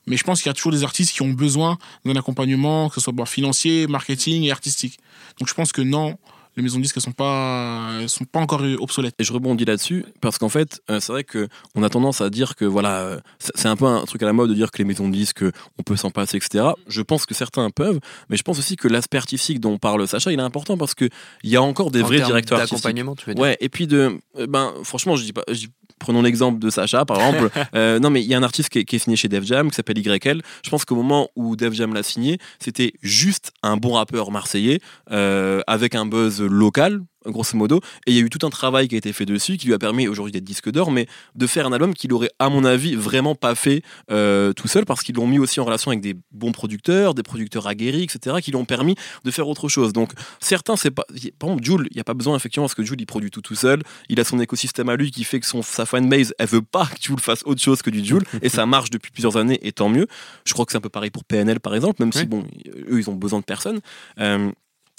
Mais 0.07 0.17
je 0.17 0.23
pense 0.23 0.41
qu'il 0.41 0.49
y 0.49 0.51
a 0.51 0.53
toujours 0.53 0.71
des 0.71 0.83
artistes 0.83 1.13
qui 1.13 1.21
ont 1.21 1.29
besoin 1.29 1.77
d'un 2.05 2.15
accompagnement, 2.15 2.89
que 2.89 2.95
ce 2.95 3.01
soit 3.01 3.13
bah, 3.13 3.25
financier, 3.25 3.85
marketing 3.85 4.43
et 4.43 4.51
artistique. 4.51 4.99
Donc 5.39 5.47
je 5.47 5.53
pense 5.53 5.71
que 5.71 5.81
non, 5.81 6.17
les 6.59 6.63
maisons 6.63 6.77
de 6.77 6.83
disques 6.83 6.97
ne 6.97 7.01
sont 7.01 7.11
pas, 7.11 7.91
elles 8.01 8.09
sont 8.09 8.25
pas 8.25 8.39
encore 8.39 8.61
obsolètes. 8.79 9.15
Et 9.19 9.23
je 9.23 9.31
rebondis 9.33 9.65
là-dessus 9.65 10.05
parce 10.21 10.37
qu'en 10.37 10.49
fait, 10.49 10.81
euh, 10.91 10.99
c'est 10.99 11.11
vrai 11.11 11.23
que 11.23 11.47
on 11.75 11.83
a 11.83 11.89
tendance 11.89 12.21
à 12.21 12.29
dire 12.29 12.55
que 12.55 12.65
voilà, 12.65 12.97
euh, 12.99 13.19
c'est 13.39 13.67
un 13.67 13.75
peu 13.75 13.85
un 13.85 14.03
truc 14.05 14.21
à 14.23 14.25
la 14.25 14.33
mode 14.33 14.49
de 14.49 14.53
dire 14.55 14.71
que 14.71 14.77
les 14.77 14.83
maisons 14.83 15.07
de 15.07 15.13
disques, 15.13 15.43
euh, 15.43 15.51
on 15.77 15.83
peut 15.83 15.95
s'en 15.95 16.11
passer, 16.11 16.37
etc. 16.37 16.65
Je 16.87 17.01
pense 17.01 17.25
que 17.25 17.33
certains 17.33 17.69
peuvent, 17.69 17.99
mais 18.29 18.37
je 18.37 18.43
pense 18.43 18.59
aussi 18.59 18.75
que 18.75 18.87
l'aspect 18.87 19.17
artistique 19.17 19.59
dont 19.59 19.77
parle 19.77 20.07
Sacha, 20.07 20.31
il 20.31 20.39
est 20.39 20.43
important 20.43 20.77
parce 20.77 20.93
que 20.93 21.07
il 21.43 21.49
y 21.49 21.55
a 21.55 21.61
encore 21.61 21.91
des 21.91 22.01
En 22.03 22.05
vrais 22.07 22.17
directeurs 22.17 22.59
artistiques. 22.59 22.83
d'accompagnement, 22.83 23.15
tu 23.15 23.25
veux 23.27 23.33
dire 23.33 23.41
Ouais, 23.41 23.57
et 23.61 23.69
puis 23.69 23.87
de, 23.87 24.19
euh, 24.37 24.47
ben, 24.47 24.73
franchement, 24.83 25.15
je 25.15 25.23
dis 25.23 25.33
pas, 25.33 25.43
je 25.47 25.53
dis- 25.53 25.69
prenons 25.99 26.21
l'exemple 26.21 26.59
de 26.59 26.69
Sacha, 26.69 27.05
par 27.05 27.17
exemple. 27.17 27.49
Euh, 27.75 27.99
non, 27.99 28.09
mais 28.09 28.21
il 28.21 28.27
y 28.27 28.33
a 28.33 28.37
un 28.37 28.43
artiste 28.43 28.69
qui 28.69 28.79
est, 28.79 28.85
qui 28.85 28.95
est 28.95 28.99
signé 28.99 29.15
chez 29.15 29.27
Def 29.27 29.43
Jam, 29.43 29.69
qui 29.69 29.75
s'appelle 29.75 29.97
YL. 29.99 30.41
Je 30.63 30.69
pense 30.69 30.85
qu'au 30.85 30.95
moment 30.95 31.29
où 31.35 31.55
Def 31.55 31.73
Jam 31.73 31.93
l'a 31.93 32.03
signé, 32.03 32.39
c'était 32.59 32.93
juste 33.01 33.51
un 33.61 33.77
bon 33.77 33.93
rappeur 33.93 34.31
marseillais, 34.31 34.79
euh, 35.11 35.61
avec 35.67 35.93
un 35.95 36.05
buzz 36.05 36.41
local, 36.41 37.01
grosso 37.25 37.57
modo. 37.57 37.81
Et 38.05 38.11
il 38.11 38.15
y 38.15 38.19
a 38.19 38.21
eu 38.21 38.29
tout 38.29 38.45
un 38.45 38.49
travail 38.49 38.87
qui 38.87 38.95
a 38.95 38.97
été 38.97 39.13
fait 39.13 39.25
dessus, 39.25 39.57
qui 39.57 39.67
lui 39.67 39.73
a 39.73 39.79
permis 39.79 40.07
aujourd'hui 40.07 40.31
d'être 40.31 40.43
disque 40.43 40.71
d'or, 40.71 40.91
mais 40.91 41.07
de 41.35 41.47
faire 41.47 41.67
un 41.67 41.73
album 41.73 41.93
qu'il 41.93 42.13
aurait, 42.13 42.31
à 42.39 42.49
mon 42.49 42.63
avis, 42.63 42.95
vraiment 42.95 43.35
pas 43.35 43.55
fait 43.55 43.81
euh, 44.11 44.53
tout 44.53 44.67
seul, 44.67 44.85
parce 44.85 45.03
qu'ils 45.03 45.15
l'ont 45.15 45.27
mis 45.27 45.39
aussi 45.39 45.59
en 45.59 45.65
relation 45.65 45.91
avec 45.91 46.01
des 46.01 46.15
bons 46.31 46.51
producteurs, 46.51 47.13
des 47.13 47.23
producteurs 47.23 47.67
aguerris, 47.67 48.03
etc., 48.03 48.37
qui 48.41 48.51
l'ont 48.51 48.65
permis 48.65 48.95
de 49.23 49.31
faire 49.31 49.47
autre 49.47 49.67
chose. 49.69 49.93
Donc, 49.93 50.13
certains, 50.39 50.75
c'est 50.75 50.91
pas. 50.91 51.05
Par 51.37 51.49
exemple, 51.49 51.63
Jules, 51.63 51.87
il 51.91 51.95
n'y 51.95 52.01
a 52.01 52.05
pas 52.05 52.13
besoin, 52.13 52.35
effectivement, 52.35 52.65
parce 52.65 52.75
que 52.75 52.83
Jules, 52.83 52.99
il 52.99 53.05
produit 53.05 53.31
tout 53.31 53.41
tout 53.41 53.55
seul. 53.55 53.81
Il 54.09 54.19
a 54.19 54.23
son 54.23 54.39
écosystème 54.39 54.89
à 54.89 54.95
lui 54.95 55.11
qui 55.11 55.23
fait 55.23 55.39
que 55.39 55.45
son, 55.45 55.61
sa 55.61 55.85
fanbase, 55.85 56.33
elle 56.37 56.47
veut 56.47 56.61
pas 56.61 56.85
que 56.85 57.01
Jules 57.01 57.19
fasse 57.19 57.43
autre 57.45 57.61
chose 57.61 57.81
que 57.81 57.89
du 57.89 58.03
Jules. 58.03 58.23
et 58.41 58.49
ça 58.49 58.65
marche 58.65 58.89
depuis 58.89 59.11
plusieurs 59.11 59.37
années, 59.37 59.59
et 59.61 59.71
tant 59.71 59.89
mieux. 59.89 60.07
Je 60.45 60.53
crois 60.53 60.65
que 60.65 60.71
c'est 60.71 60.77
un 60.77 60.81
peu 60.81 60.89
pareil 60.89 61.09
pour 61.09 61.23
PNL, 61.23 61.59
par 61.59 61.75
exemple, 61.75 62.01
même 62.01 62.13
si, 62.13 62.25
bon, 62.25 62.45
eux, 62.89 62.99
ils 62.99 63.09
ont 63.09 63.15
besoin 63.15 63.39
de 63.39 63.45
personne. 63.45 63.79
Euh, 64.19 64.51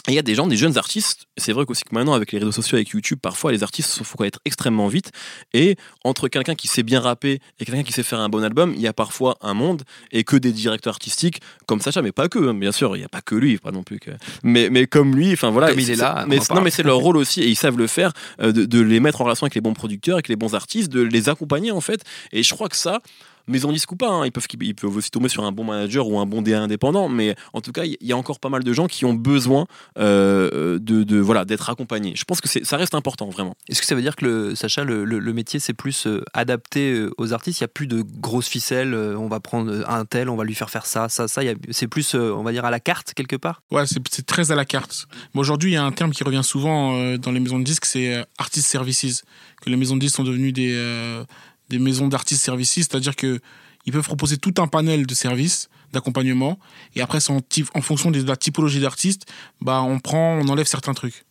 il 0.08 0.14
y 0.14 0.18
a 0.18 0.22
des 0.22 0.34
gens, 0.34 0.46
des 0.46 0.56
jeunes 0.56 0.78
artistes, 0.78 1.26
c'est 1.36 1.52
vrai 1.52 1.66
qu'aussi 1.66 1.82
que 1.84 1.94
maintenant 1.94 2.14
avec 2.14 2.32
les 2.32 2.38
réseaux 2.38 2.52
sociaux, 2.52 2.76
avec 2.76 2.88
YouTube, 2.88 3.18
parfois 3.20 3.52
les 3.52 3.62
artistes 3.62 3.90
se 3.90 4.02
font 4.02 4.16
connaître 4.16 4.40
extrêmement 4.44 4.88
vite. 4.88 5.10
Et 5.52 5.76
entre 6.04 6.28
quelqu'un 6.28 6.54
qui 6.54 6.68
sait 6.68 6.82
bien 6.82 7.00
rapper 7.00 7.40
et 7.58 7.64
quelqu'un 7.64 7.82
qui 7.82 7.92
sait 7.92 8.02
faire 8.02 8.20
un 8.20 8.28
bon 8.28 8.42
album, 8.42 8.72
il 8.74 8.80
y 8.80 8.86
a 8.86 8.92
parfois 8.92 9.36
un 9.40 9.54
monde 9.54 9.82
et 10.10 10.24
que 10.24 10.36
des 10.36 10.52
directeurs 10.52 10.94
artistiques 10.94 11.40
comme 11.66 11.80
Sacha, 11.80 12.02
mais 12.02 12.12
pas 12.12 12.28
que, 12.28 12.38
hein, 12.38 12.54
bien 12.54 12.72
sûr, 12.72 12.96
il 12.96 13.00
n'y 13.00 13.04
a 13.04 13.08
pas 13.08 13.20
que 13.20 13.34
lui, 13.34 13.58
pas 13.58 13.72
non 13.72 13.82
plus 13.82 13.98
que. 13.98 14.10
Mais, 14.42 14.70
mais 14.70 14.86
comme 14.86 15.14
lui, 15.14 15.32
enfin 15.32 15.50
voilà. 15.50 15.70
Comme 15.70 15.80
il 15.80 15.90
est 15.90 15.96
là, 15.96 16.24
Mais, 16.26 16.38
non, 16.50 16.62
mais 16.62 16.70
c'est 16.70 16.82
leur 16.82 16.98
rôle 16.98 17.16
aussi 17.16 17.42
et 17.42 17.48
ils 17.48 17.56
savent 17.56 17.78
le 17.78 17.86
faire, 17.86 18.12
euh, 18.40 18.52
de, 18.52 18.64
de 18.64 18.80
les 18.80 19.00
mettre 19.00 19.20
en 19.20 19.24
relation 19.24 19.44
avec 19.44 19.54
les 19.54 19.60
bons 19.60 19.74
producteurs, 19.74 20.14
avec 20.14 20.28
les 20.28 20.36
bons 20.36 20.54
artistes, 20.54 20.90
de 20.90 21.00
les 21.00 21.28
accompagner 21.28 21.70
en 21.70 21.80
fait. 21.80 22.02
Et 22.32 22.42
je 22.42 22.54
crois 22.54 22.68
que 22.68 22.76
ça, 22.76 23.00
maison 23.48 23.72
disque 23.72 23.90
ou 23.92 23.96
pas, 23.96 24.08
hein, 24.08 24.24
ils, 24.26 24.32
peuvent, 24.32 24.46
ils 24.60 24.74
peuvent 24.74 24.96
aussi 24.96 25.10
tomber 25.10 25.28
sur 25.28 25.44
un 25.44 25.52
bon 25.52 25.64
manager 25.64 26.06
ou 26.08 26.18
un 26.18 26.26
bon 26.26 26.42
DA 26.42 26.60
indépendant, 26.62 27.08
mais 27.08 27.34
en 27.52 27.60
tout 27.60 27.72
cas, 27.72 27.84
il 27.84 27.96
y 28.00 28.12
a 28.12 28.16
encore 28.16 28.40
pas 28.40 28.48
mal 28.48 28.62
de 28.64 28.72
gens 28.72 28.86
qui 28.86 29.04
ont 29.04 29.14
besoin 29.14 29.66
euh, 29.98 30.78
de, 30.78 31.02
de, 31.04 31.18
voilà, 31.18 31.44
d'être 31.44 31.68
accompagnés. 31.70 32.14
Je 32.16 32.24
pense 32.24 32.40
que 32.40 32.48
c'est- 32.48 32.64
ça 32.64 32.76
reste 32.76 32.94
important, 32.94 33.28
vraiment. 33.28 33.54
Est-ce 33.68 33.80
que 33.80 33.86
ça 33.86 33.94
veut 33.94 34.02
dire 34.02 34.16
que 34.16 34.24
le, 34.24 34.54
Sacha, 34.54 34.84
le, 34.84 35.04
le- 35.04 35.18
le 35.18 35.32
métier 35.32 35.60
c'est 35.60 35.72
plus 35.74 36.06
euh, 36.06 36.22
adapté 36.32 36.92
euh, 36.92 37.10
aux 37.18 37.32
artistes? 37.32 37.60
Il 37.60 37.64
n'y 37.64 37.66
a 37.66 37.68
plus 37.68 37.86
de 37.86 38.02
grosses 38.02 38.48
ficelles. 38.48 38.94
euh, 38.94 39.16
on 39.18 39.28
va 39.28 39.40
prendre 39.40 39.84
un 39.88 40.04
tel, 40.04 40.28
on 40.28 40.36
va 40.36 40.44
lui 40.44 40.54
faire 40.54 40.70
faire 40.70 40.86
ça, 40.86 41.08
ça, 41.08 41.28
ça. 41.28 41.42
C'est 41.70 41.88
plus, 41.88 42.14
euh, 42.14 42.32
on 42.32 42.42
va 42.42 42.52
dire, 42.52 42.64
à 42.64 42.70
la 42.70 42.80
carte 42.80 43.12
quelque 43.14 43.36
part? 43.36 43.62
Ouais, 43.70 43.86
c'est 43.86 44.00
c'est 44.10 44.26
très 44.26 44.50
à 44.52 44.54
la 44.54 44.64
carte. 44.64 45.06
Aujourd'hui, 45.34 45.70
il 45.72 45.74
y 45.74 45.76
a 45.76 45.84
un 45.84 45.92
terme 45.92 46.10
qui 46.12 46.24
revient 46.24 46.42
souvent 46.44 46.94
euh, 46.96 47.16
dans 47.18 47.32
les 47.32 47.40
maisons 47.40 47.58
de 47.58 47.64
disques, 47.64 47.84
c'est 47.84 48.14
euh, 48.14 48.22
artist 48.38 48.66
services. 48.66 49.22
Que 49.62 49.68
les 49.70 49.76
maisons 49.76 49.94
de 49.96 50.00
disques 50.00 50.16
sont 50.16 50.24
devenues 50.24 50.52
des, 50.52 50.72
euh, 50.74 51.22
des 51.70 51.78
maisons 51.78 52.08
d'artist 52.08 52.42
services, 52.42 52.72
c'est-à-dire 52.72 53.16
que 53.16 53.40
ils 53.86 53.92
peuvent 53.92 54.04
proposer 54.04 54.36
tout 54.36 54.54
un 54.58 54.66
panel 54.66 55.06
de 55.06 55.14
services, 55.14 55.70
d'accompagnement, 55.92 56.58
et 56.94 57.00
après, 57.00 57.18
en, 57.30 57.40
en 57.74 57.80
fonction 57.80 58.10
de 58.10 58.22
la 58.22 58.36
typologie 58.36 58.80
d'artiste, 58.80 59.26
bah, 59.62 59.80
on 59.80 59.98
prend, 59.98 60.38
on 60.38 60.48
enlève 60.48 60.66
certains 60.66 60.92
trucs. 60.92 61.24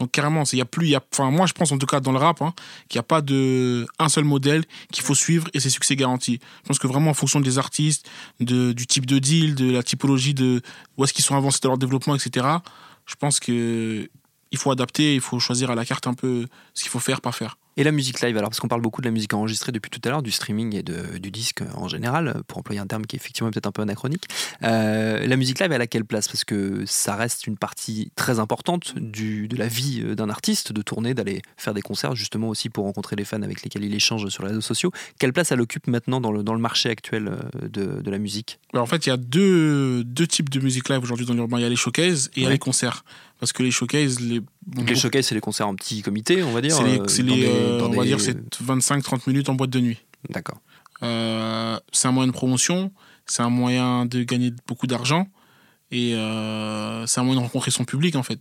Donc 0.00 0.10
carrément, 0.10 0.42
il 0.52 0.58
y 0.58 0.60
a 0.60 0.64
plus, 0.64 0.88
y 0.88 0.96
a, 0.96 1.02
enfin 1.12 1.30
moi 1.30 1.46
je 1.46 1.52
pense 1.52 1.70
en 1.70 1.78
tout 1.78 1.86
cas 1.86 2.00
dans 2.00 2.10
le 2.10 2.18
rap, 2.18 2.42
hein, 2.42 2.54
qu'il 2.88 2.98
n'y 2.98 3.00
a 3.00 3.04
pas 3.04 3.20
de 3.20 3.86
un 4.00 4.08
seul 4.08 4.24
modèle 4.24 4.64
qu'il 4.90 5.04
faut 5.04 5.14
suivre 5.14 5.46
et 5.54 5.60
c'est 5.60 5.70
succès 5.70 5.94
garanti. 5.94 6.40
Je 6.62 6.68
pense 6.68 6.80
que 6.80 6.88
vraiment 6.88 7.10
en 7.10 7.14
fonction 7.14 7.38
des 7.40 7.58
artistes, 7.58 8.10
de, 8.40 8.72
du 8.72 8.88
type 8.88 9.06
de 9.06 9.20
deal, 9.20 9.54
de 9.54 9.70
la 9.70 9.84
typologie 9.84 10.34
de 10.34 10.60
où 10.96 11.04
est-ce 11.04 11.12
qu'ils 11.12 11.24
sont 11.24 11.36
avancés 11.36 11.60
dans 11.62 11.68
leur 11.68 11.78
développement, 11.78 12.16
etc. 12.16 12.46
Je 13.06 13.14
pense 13.14 13.38
que 13.38 14.08
il 14.50 14.58
faut 14.58 14.72
adapter, 14.72 15.14
il 15.14 15.20
faut 15.20 15.38
choisir 15.38 15.70
à 15.70 15.76
la 15.76 15.84
carte 15.84 16.08
un 16.08 16.14
peu 16.14 16.48
ce 16.74 16.82
qu'il 16.82 16.90
faut 16.90 16.98
faire, 16.98 17.20
pas 17.20 17.30
faire. 17.32 17.56
Et 17.76 17.84
la 17.84 17.92
musique 17.92 18.20
live, 18.20 18.36
alors 18.36 18.50
parce 18.50 18.60
qu'on 18.60 18.68
parle 18.68 18.82
beaucoup 18.82 19.00
de 19.00 19.06
la 19.06 19.12
musique 19.12 19.32
enregistrée 19.32 19.72
depuis 19.72 19.90
tout 19.90 20.00
à 20.04 20.10
l'heure, 20.10 20.22
du 20.22 20.30
streaming 20.30 20.76
et 20.76 20.82
de, 20.82 21.18
du 21.18 21.30
disque 21.30 21.62
en 21.74 21.88
général, 21.88 22.42
pour 22.46 22.58
employer 22.58 22.80
un 22.80 22.86
terme 22.86 23.06
qui 23.06 23.16
est 23.16 23.18
effectivement 23.18 23.50
peut-être 23.50 23.66
un 23.66 23.72
peu 23.72 23.82
anachronique. 23.82 24.24
Euh, 24.62 25.26
la 25.26 25.36
musique 25.36 25.58
live, 25.58 25.72
elle 25.72 25.80
a 25.80 25.86
quelle 25.86 26.04
place? 26.04 26.28
Parce 26.28 26.44
que 26.44 26.84
ça 26.86 27.16
reste 27.16 27.46
une 27.46 27.56
partie 27.56 28.10
très 28.14 28.38
importante 28.38 28.94
du, 28.96 29.48
de 29.48 29.56
la 29.56 29.68
vie 29.68 30.02
d'un 30.14 30.28
artiste, 30.28 30.72
de 30.72 30.82
tourner, 30.82 31.14
d'aller 31.14 31.42
faire 31.56 31.74
des 31.74 31.82
concerts, 31.82 32.14
justement 32.14 32.48
aussi 32.48 32.68
pour 32.68 32.84
rencontrer 32.84 33.16
les 33.16 33.24
fans 33.24 33.42
avec 33.42 33.62
lesquels 33.62 33.84
il 33.84 33.94
échange 33.94 34.28
sur 34.28 34.42
les 34.42 34.50
réseaux 34.50 34.60
sociaux. 34.60 34.92
Quelle 35.18 35.32
place 35.32 35.52
elle 35.52 35.60
occupe 35.60 35.86
maintenant 35.86 36.20
dans 36.20 36.32
le, 36.32 36.42
dans 36.42 36.54
le 36.54 36.60
marché 36.60 36.90
actuel 36.90 37.28
euh, 37.28 37.68
de, 37.68 38.02
de 38.02 38.10
la 38.10 38.18
musique? 38.18 38.58
Alors 38.74 38.84
En 38.84 38.86
fait, 38.86 39.06
il 39.06 39.08
y 39.08 39.12
a 39.12 39.16
deux, 39.16 40.04
deux 40.04 40.26
types 40.26 40.50
de 40.50 40.60
musique 40.60 40.88
live 40.88 41.02
aujourd'hui 41.02 41.26
dans 41.26 41.34
l'urbain. 41.34 41.58
Il 41.58 41.62
y 41.62 41.66
a 41.66 41.70
les 41.70 41.76
showcases 41.76 42.30
et 42.34 42.40
il 42.40 42.42
y 42.42 42.46
a 42.46 42.50
les 42.50 42.58
concerts. 42.58 43.04
Parce 43.42 43.52
que 43.52 43.64
les 43.64 43.72
showcases, 43.72 44.20
les, 44.20 44.38
Donc 44.68 44.88
les 44.88 44.94
showcases, 44.94 45.26
c'est 45.26 45.34
les 45.34 45.40
concerts 45.40 45.66
en 45.66 45.74
petit 45.74 46.00
comité, 46.00 46.44
on 46.44 46.52
va 46.52 46.60
dire 46.60 46.76
c'est 46.76 46.84
les, 46.84 47.00
euh, 47.00 47.22
des- 47.34 47.44
euh, 47.48 47.80
on 47.82 47.90
va 47.90 48.04
dire, 48.04 48.20
c'est 48.20 48.38
25-30 48.62 49.26
minutes 49.26 49.48
en 49.48 49.54
boîte 49.54 49.70
de 49.70 49.80
nuit. 49.80 49.98
D'accord. 50.30 50.60
Euh, 51.02 51.76
c'est 51.90 52.06
un 52.06 52.12
moyen 52.12 52.28
de 52.28 52.32
promotion, 52.32 52.92
c'est 53.26 53.42
un 53.42 53.50
moyen 53.50 54.06
de 54.06 54.22
gagner 54.22 54.52
beaucoup 54.68 54.86
d'argent 54.86 55.26
et 55.90 56.14
euh, 56.14 57.04
c'est 57.08 57.18
un 57.18 57.24
moyen 57.24 57.40
de 57.40 57.44
rencontrer 57.44 57.72
son 57.72 57.84
public 57.84 58.14
en 58.14 58.22
fait. 58.22 58.38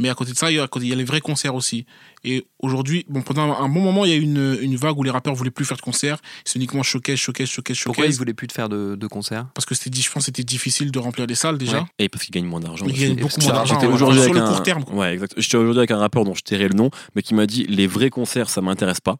Mais 0.00 0.08
à 0.08 0.14
côté 0.14 0.32
de 0.32 0.36
ça, 0.36 0.50
il 0.50 0.56
y 0.56 0.58
a, 0.60 0.66
il 0.76 0.86
y 0.88 0.92
a 0.92 0.96
les 0.96 1.04
vrais 1.04 1.20
concerts 1.20 1.54
aussi. 1.54 1.86
Et 2.24 2.44
aujourd'hui, 2.58 3.04
bon, 3.08 3.22
pendant 3.22 3.42
un 3.58 3.68
bon 3.68 3.80
moment, 3.80 4.04
il 4.04 4.10
y 4.10 4.14
a 4.14 4.16
eu 4.16 4.22
une, 4.22 4.58
une 4.60 4.76
vague 4.76 4.98
où 4.98 5.02
les 5.02 5.10
rappeurs 5.10 5.34
voulaient 5.34 5.50
plus 5.50 5.64
faire 5.64 5.76
de 5.76 5.82
concerts. 5.82 6.18
C'est 6.44 6.56
uniquement 6.56 6.82
showcase, 6.82 7.16
showcase, 7.18 7.48
showcase, 7.48 7.78
Pourquoi 7.84 8.04
ils 8.04 8.08
showcase. 8.08 8.18
voulaient 8.18 8.34
plus 8.34 8.46
de 8.46 8.52
faire 8.52 8.68
de, 8.68 8.94
de 8.96 9.06
concerts? 9.06 9.46
Parce 9.54 9.64
que 9.66 9.74
c'était, 9.74 10.00
je 10.00 10.10
pense, 10.10 10.22
que 10.22 10.26
c'était 10.26 10.42
difficile 10.42 10.90
de 10.90 10.98
remplir 10.98 11.26
des 11.26 11.34
salles 11.34 11.58
déjà. 11.58 11.80
Ouais. 11.80 11.86
Et 11.98 12.08
parce 12.08 12.24
qu'ils 12.24 12.32
gagnent 12.34 12.46
moins 12.46 12.60
d'argent. 12.60 12.86
Ils 12.88 12.98
gagnent 12.98 13.16
beaucoup 13.16 13.40
moins 13.40 13.52
d'argent, 13.52 13.78
aujourd'hui 13.92 14.20
Sur 14.20 14.30
avec 14.30 14.34
le 14.34 14.40
un- 14.42 14.48
court 14.48 14.62
terme, 14.62 14.84
quoi. 14.84 14.94
Ouais, 14.96 15.12
exact. 15.14 15.34
J'étais 15.36 15.56
aujourd'hui 15.56 15.80
avec 15.80 15.90
un 15.92 15.98
rappeur 15.98 16.24
dont 16.24 16.34
je 16.34 16.42
tairai 16.42 16.68
le 16.68 16.74
nom, 16.74 16.90
mais 17.14 17.22
qui 17.22 17.34
m'a 17.34 17.46
dit 17.46 17.64
les 17.68 17.86
vrais 17.86 18.10
concerts, 18.10 18.48
ça 18.50 18.60
m'intéresse 18.60 19.00
pas. 19.00 19.16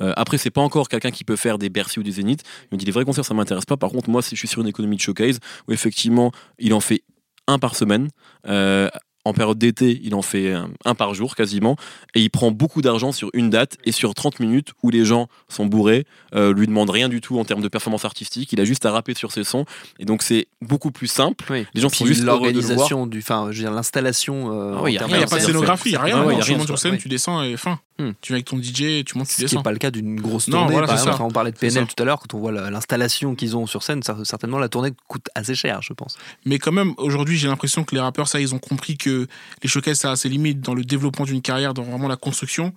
Euh, 0.00 0.12
après, 0.16 0.38
c'est 0.38 0.50
pas 0.50 0.60
encore 0.60 0.88
quelqu'un 0.88 1.10
qui 1.10 1.24
peut 1.24 1.34
faire 1.36 1.58
des 1.58 1.70
Bercy 1.70 1.98
ou 1.98 2.02
des 2.04 2.12
Zénith. 2.12 2.42
Il 2.70 2.76
me 2.76 2.78
dit 2.78 2.86
les 2.86 2.92
vrais 2.92 3.04
concerts, 3.04 3.24
ça 3.24 3.34
m'intéresse 3.34 3.64
pas. 3.64 3.76
Par 3.76 3.90
contre, 3.90 4.08
moi, 4.10 4.22
si 4.22 4.36
je 4.36 4.38
suis 4.38 4.48
sur 4.48 4.60
une 4.62 4.68
économie 4.68 4.96
de 4.96 5.00
showcase, 5.00 5.38
où 5.66 5.72
effectivement, 5.72 6.30
il 6.58 6.72
en 6.72 6.80
fait 6.80 7.02
un 7.48 7.58
par 7.58 7.74
semaine. 7.74 8.08
euh, 8.46 8.88
en 9.28 9.32
période 9.34 9.58
d'été, 9.58 10.00
il 10.02 10.14
en 10.14 10.22
fait 10.22 10.52
un, 10.52 10.70
un 10.84 10.94
par 10.94 11.14
jour 11.14 11.36
quasiment, 11.36 11.76
et 12.14 12.20
il 12.20 12.30
prend 12.30 12.50
beaucoup 12.50 12.82
d'argent 12.82 13.12
sur 13.12 13.30
une 13.34 13.50
date 13.50 13.76
et 13.84 13.92
sur 13.92 14.14
30 14.14 14.40
minutes 14.40 14.70
où 14.82 14.90
les 14.90 15.04
gens 15.04 15.28
sont 15.48 15.66
bourrés, 15.66 16.06
euh, 16.34 16.52
lui 16.52 16.66
demandent 16.66 16.90
rien 16.90 17.08
du 17.08 17.20
tout 17.20 17.38
en 17.38 17.44
termes 17.44 17.62
de 17.62 17.68
performance 17.68 18.04
artistique, 18.04 18.52
il 18.52 18.60
a 18.60 18.64
juste 18.64 18.84
à 18.86 18.90
rapper 18.90 19.14
sur 19.14 19.30
ses 19.32 19.44
sons, 19.44 19.64
et 19.98 20.04
donc 20.04 20.22
c'est 20.22 20.48
beaucoup 20.60 20.90
plus 20.90 21.06
simple. 21.06 21.44
Oui. 21.50 21.66
Les 21.74 21.80
gens 21.80 21.88
Puis 21.88 21.98
sont 21.98 22.06
juste 22.06 22.24
l'organisation 22.24 23.06
du, 23.06 23.18
enfin, 23.18 23.48
je 23.50 23.58
veux 23.58 23.64
dire 23.64 23.72
l'installation. 23.72 24.52
euh, 24.52 24.74
Ah 24.78 24.82
oui, 24.82 24.94
y 24.94 24.96
a 24.96 25.00
termes 25.00 25.10
Il 25.10 25.12
n'y 25.12 25.16
a 25.16 25.18
rien, 25.20 25.26
pas 25.28 25.38
de 25.38 25.42
scénographie, 25.42 25.88
il 25.90 25.92
n'y 25.92 25.96
a 25.96 26.02
rien. 26.02 26.18
Ah 26.22 26.26
ouais, 26.26 26.34
y 26.34 26.38
a 26.38 26.42
tu 26.42 26.50
rien, 26.50 26.58
montes 26.58 26.66
sur 26.66 26.78
scène, 26.78 26.92
ouais. 26.92 26.98
tu 26.98 27.08
descends 27.08 27.42
et 27.42 27.56
fin. 27.56 27.78
Hmm. 27.98 28.12
Tu 28.20 28.32
vas 28.32 28.36
avec 28.36 28.46
ton 28.46 28.58
DJ, 28.62 29.02
tu 29.04 29.18
montes, 29.18 29.26
tu 29.26 29.32
Ce 29.32 29.36
qui 29.36 29.42
n'est 29.42 29.48
descends. 29.48 29.62
pas 29.62 29.72
le 29.72 29.78
cas 29.78 29.90
d'une 29.90 30.20
grosse 30.20 30.46
Non, 30.48 30.58
tournée. 30.58 30.72
voilà, 30.72 30.86
par 30.86 30.96
exemple. 30.98 31.20
on 31.22 31.30
parlait 31.30 31.50
de 31.50 31.56
PNL 31.58 31.86
tout 31.88 32.00
à 32.00 32.06
l'heure, 32.06 32.20
quand 32.20 32.32
on 32.34 32.38
voit 32.38 32.52
la- 32.52 32.70
l'installation 32.70 33.34
qu'ils 33.34 33.56
ont 33.56 33.66
sur 33.66 33.82
scène, 33.82 34.02
ça, 34.04 34.16
certainement 34.24 34.58
la 34.58 34.68
tournée 34.68 34.92
coûte 35.08 35.26
assez 35.34 35.54
cher, 35.56 35.82
je 35.82 35.92
pense. 35.94 36.16
Mais 36.44 36.58
quand 36.60 36.70
même, 36.70 36.94
aujourd'hui, 36.96 37.36
j'ai 37.36 37.48
l'impression 37.48 37.82
que 37.82 37.94
les 37.96 38.00
rappeurs, 38.00 38.28
ça, 38.28 38.40
ils 38.40 38.54
ont 38.54 38.60
compris 38.60 38.96
que 38.96 39.26
les 39.64 39.68
showcases, 39.68 39.98
ça 39.98 40.12
a 40.12 40.16
ses 40.16 40.28
limites 40.28 40.60
dans 40.60 40.74
le 40.74 40.84
développement 40.84 41.24
d'une 41.24 41.42
carrière, 41.42 41.74
dans 41.74 41.82
vraiment 41.82 42.06
la 42.08 42.16
construction. 42.16 42.72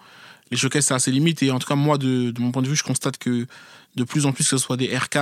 Les 0.50 0.58
showcases, 0.58 0.86
ça 0.86 0.96
a 0.96 1.00
ses 1.00 1.12
limites. 1.12 1.44
Et 1.44 1.52
en 1.52 1.60
tout 1.60 1.68
cas, 1.68 1.76
moi, 1.76 1.98
de, 2.00 2.32
de 2.32 2.42
mon 2.42 2.52
point 2.52 2.64
de 2.64 2.68
vue, 2.68 2.76
je 2.76 2.84
constate 2.84 3.18
que 3.20 3.46
de 3.96 4.04
plus 4.04 4.26
en 4.26 4.32
plus, 4.32 4.44
que 4.46 4.50
ce 4.50 4.58
soit 4.58 4.76
des 4.78 4.88
RK, 4.98 5.18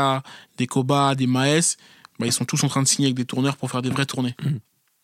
des 0.58 0.66
Koba, 0.68 1.14
des 1.16 1.28
Maes, 1.28 1.76
bah, 2.20 2.26
ils 2.26 2.32
sont 2.32 2.46
tous 2.46 2.64
en 2.64 2.68
train 2.70 2.82
de 2.84 2.88
signer 2.88 3.08
avec 3.08 3.18
des 3.18 3.26
tourneurs 3.26 3.58
pour 3.58 3.70
faire 3.70 3.82
des 3.82 3.90
vraies 3.90 4.06
tournées. 4.06 4.36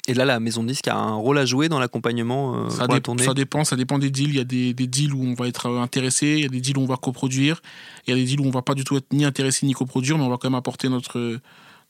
Et 0.08 0.14
là, 0.14 0.24
la 0.26 0.40
maison 0.40 0.62
de 0.64 0.68
disque 0.68 0.88
a 0.88 0.96
un 0.96 1.16
rôle 1.16 1.38
à 1.40 1.46
jouer 1.46 1.68
dans 1.68 1.80
l'accompagnement 1.80 2.56
euh, 2.66 2.70
ça, 2.70 2.86
la 2.88 3.00
ça 3.24 3.34
dépend, 3.34 3.64
ça 3.64 3.76
dépend 3.76 3.98
des 3.98 4.12
deals. 4.12 4.30
Il 4.30 4.36
y 4.36 4.40
a 4.40 4.44
des, 4.44 4.74
des 4.74 4.86
deals 4.88 5.14
où 5.14 5.24
on 5.24 5.34
va 5.34 5.48
être 5.48 5.66
euh, 5.68 5.82
intéressé, 5.82 6.28
il 6.38 6.42
y 6.42 6.46
a 6.46 6.50
des 6.50 6.62
deals 6.62 6.78
où 6.78 6.82
on 6.82 6.86
va 6.86 6.98
coproduire, 6.98 7.62
il 8.06 8.12
y 8.12 8.14
a 8.14 8.16
des 8.16 8.26
deals 8.26 8.40
où 8.40 8.46
on 8.46 8.52
va 8.52 8.62
pas 8.62 8.76
du 8.76 8.84
tout 8.84 8.96
être 8.98 9.12
ni 9.12 9.26
intéressé 9.26 9.66
ni 9.66 9.74
coproduire, 9.74 10.18
mais 10.18 10.24
on 10.24 10.30
va 10.30 10.38
quand 10.38 10.50
même 10.50 10.56
apporter 10.58 10.90
notre, 10.90 11.40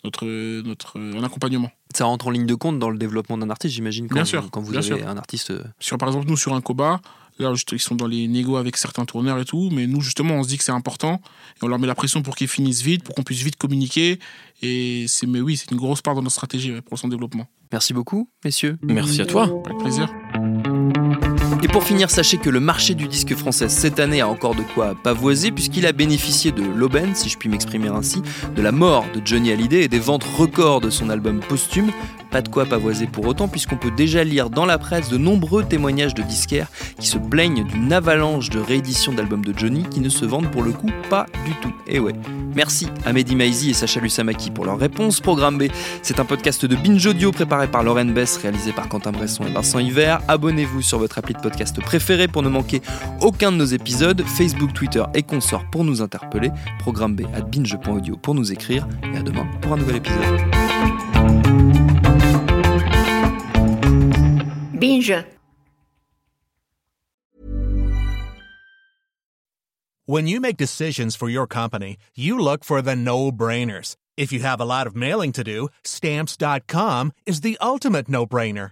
notre, 0.05 0.25
notre, 0.61 0.97
un 0.99 1.23
accompagnement. 1.23 1.69
Ça 1.93 2.05
rentre 2.05 2.27
en 2.27 2.31
ligne 2.31 2.45
de 2.45 2.55
compte 2.55 2.79
dans 2.79 2.89
le 2.89 2.97
développement 2.97 3.37
d'un 3.37 3.49
artiste, 3.49 3.75
j'imagine, 3.75 4.07
quand, 4.07 4.15
Bien 4.15 4.25
sûr, 4.25 4.49
quand 4.49 4.61
vous 4.61 4.71
bien 4.71 4.79
avez 4.79 4.97
sûr. 4.99 5.07
un 5.09 5.17
artiste. 5.17 5.51
euh, 5.51 5.63
sur 5.79 5.97
par 5.97 6.07
exemple 6.09 6.27
nous 6.29 6.37
sur 6.37 6.53
un 6.53 6.61
Koba 6.61 7.01
là 7.39 7.53
juste, 7.53 7.71
ils 7.71 7.79
sont 7.79 7.95
dans 7.95 8.07
les 8.07 8.27
négos 8.27 8.57
avec 8.57 8.77
certains 8.77 9.05
tourneurs 9.05 9.39
et 9.39 9.45
tout 9.45 9.69
mais 9.71 9.87
nous 9.87 10.01
justement 10.01 10.35
on 10.35 10.43
se 10.43 10.49
dit 10.49 10.57
que 10.57 10.63
c'est 10.63 10.71
important 10.71 11.21
et 11.57 11.63
on 11.65 11.67
leur 11.67 11.79
met 11.79 11.87
la 11.87 11.95
pression 11.95 12.21
pour 12.21 12.35
qu'ils 12.35 12.47
finissent 12.47 12.81
vite 12.81 13.03
pour 13.03 13.15
qu'on 13.15 13.23
puisse 13.23 13.41
vite 13.41 13.55
communiquer 13.57 14.19
et 14.61 15.05
c'est 15.07 15.27
mais 15.27 15.41
oui 15.41 15.57
c'est 15.57 15.71
une 15.71 15.77
grosse 15.77 16.01
part 16.01 16.15
de 16.15 16.21
notre 16.21 16.33
stratégie 16.35 16.73
pour 16.81 16.97
son 16.97 17.07
développement 17.07 17.47
Merci 17.71 17.93
beaucoup, 17.93 18.29
messieurs. 18.43 18.77
Merci 18.83 19.21
à 19.21 19.25
toi. 19.25 19.49
avec 19.65 19.77
plaisir 19.79 20.07
Et 21.65 21.67
pour 21.67 21.83
finir, 21.83 22.11
sachez 22.11 22.37
que 22.37 22.51
le 22.51 22.59
marché 22.59 22.93
du 22.93 23.07
disque 23.07 23.33
français 23.33 23.69
cette 23.69 23.99
année 23.99 24.21
a 24.21 24.27
encore 24.27 24.53
de 24.53 24.61
quoi 24.61 24.93
pavoiser 24.93 25.49
puisqu'il 25.49 25.87
a 25.87 25.93
bénéficié 25.93 26.51
de 26.51 26.61
l'aubaine, 26.61 27.15
si 27.15 27.27
je 27.27 27.39
puis 27.39 27.49
m'exprimer 27.49 27.87
ainsi, 27.87 28.21
de 28.55 28.61
la 28.61 28.71
mort 28.71 29.03
de 29.15 29.21
Johnny 29.25 29.51
Hallyday 29.51 29.81
et 29.81 29.87
des 29.87 29.97
ventes 29.97 30.25
records 30.37 30.79
de 30.79 30.91
son 30.91 31.09
album 31.09 31.39
posthume. 31.39 31.89
Pas 32.29 32.43
de 32.43 32.49
quoi 32.49 32.67
pavoiser 32.67 33.07
pour 33.07 33.25
autant 33.25 33.47
puisqu'on 33.47 33.77
peut 33.77 33.89
déjà 33.89 34.23
lire 34.23 34.51
dans 34.51 34.67
la 34.67 34.77
presse 34.77 35.09
de 35.09 35.17
nombreux 35.17 35.63
témoignages 35.63 36.13
de 36.13 36.21
disquaires 36.21 36.67
qui 36.99 37.07
se 37.07 37.17
plaignent 37.17 37.63
d'une 37.63 37.91
avalanche 37.93 38.51
de 38.51 38.59
rééditions 38.59 39.13
d'albums 39.13 39.43
de 39.43 39.57
Johnny 39.57 39.85
qui 39.89 40.01
ne 40.01 40.09
se 40.09 40.25
vendent 40.25 40.51
pour 40.51 40.61
le 40.61 40.71
coup 40.71 40.91
pas 41.09 41.25
du 41.45 41.53
tout. 41.61 41.73
Et 41.87 41.97
ouais. 41.97 42.13
Merci 42.55 42.87
à 43.05 43.11
Mehdi 43.11 43.35
Maizi 43.35 43.71
et 43.71 43.73
Sacha 43.73 43.99
Lussamaki 43.99 44.49
pour 44.49 44.65
leur 44.65 44.79
réponse. 44.79 45.19
Programme 45.19 45.57
B, 45.57 45.63
c'est 46.01 46.21
un 46.21 46.25
podcast 46.25 46.65
de 46.65 46.75
Binge 46.75 47.05
Audio 47.05 47.33
préparé 47.33 47.67
par 47.67 47.83
Lauren 47.83 48.05
Bess, 48.05 48.37
réalisé 48.37 48.71
par 48.71 48.87
Quentin 48.87 49.11
Bresson 49.11 49.43
et 49.45 49.51
Vincent 49.51 49.79
Hiver. 49.79 50.21
Abonnez-vous 50.29 50.81
sur 50.81 50.97
votre 50.97 51.17
appli 51.17 51.33
de 51.33 51.39
podcast 51.39 51.54
préféré 51.81 52.27
pour 52.27 52.43
ne 52.43 52.49
manquer 52.49 52.81
aucun 53.21 53.51
de 53.51 53.57
nos 53.57 53.65
épisodes. 53.65 54.21
Facebook, 54.23 54.73
Twitter 54.73 55.03
et 55.13 55.23
consorts 55.23 55.69
pour 55.71 55.83
nous 55.83 56.01
interpeller. 56.01 56.51
Programme 56.79 57.15
B 57.15 57.21
à 57.33 57.41
binge.audio 57.41 58.17
pour 58.17 58.35
nous 58.35 58.51
écrire. 58.51 58.87
Et 59.03 59.17
à 59.17 59.21
demain 59.21 59.47
pour 59.61 59.73
un 59.73 59.77
nouvel 59.77 59.97
épisode. 59.97 60.41
Binge. 64.73 65.25
When 70.07 70.27
you 70.27 70.39
make 70.39 70.57
decisions 70.57 71.15
for 71.15 71.29
your 71.29 71.47
company, 71.47 71.97
you 72.15 72.37
look 72.37 72.63
for 72.63 72.83
the 72.83 72.95
no 72.95 73.31
brainers. 73.31 73.95
If 74.17 74.31
you 74.31 74.41
have 74.41 74.61
a 74.61 74.65
lot 74.65 74.85
of 74.85 74.95
mailing 74.95 75.31
to 75.31 75.43
do, 75.43 75.69
stamps.com 75.83 77.11
is 77.25 77.41
the 77.41 77.57
ultimate 77.59 78.07
no 78.07 78.27
brainer. 78.27 78.71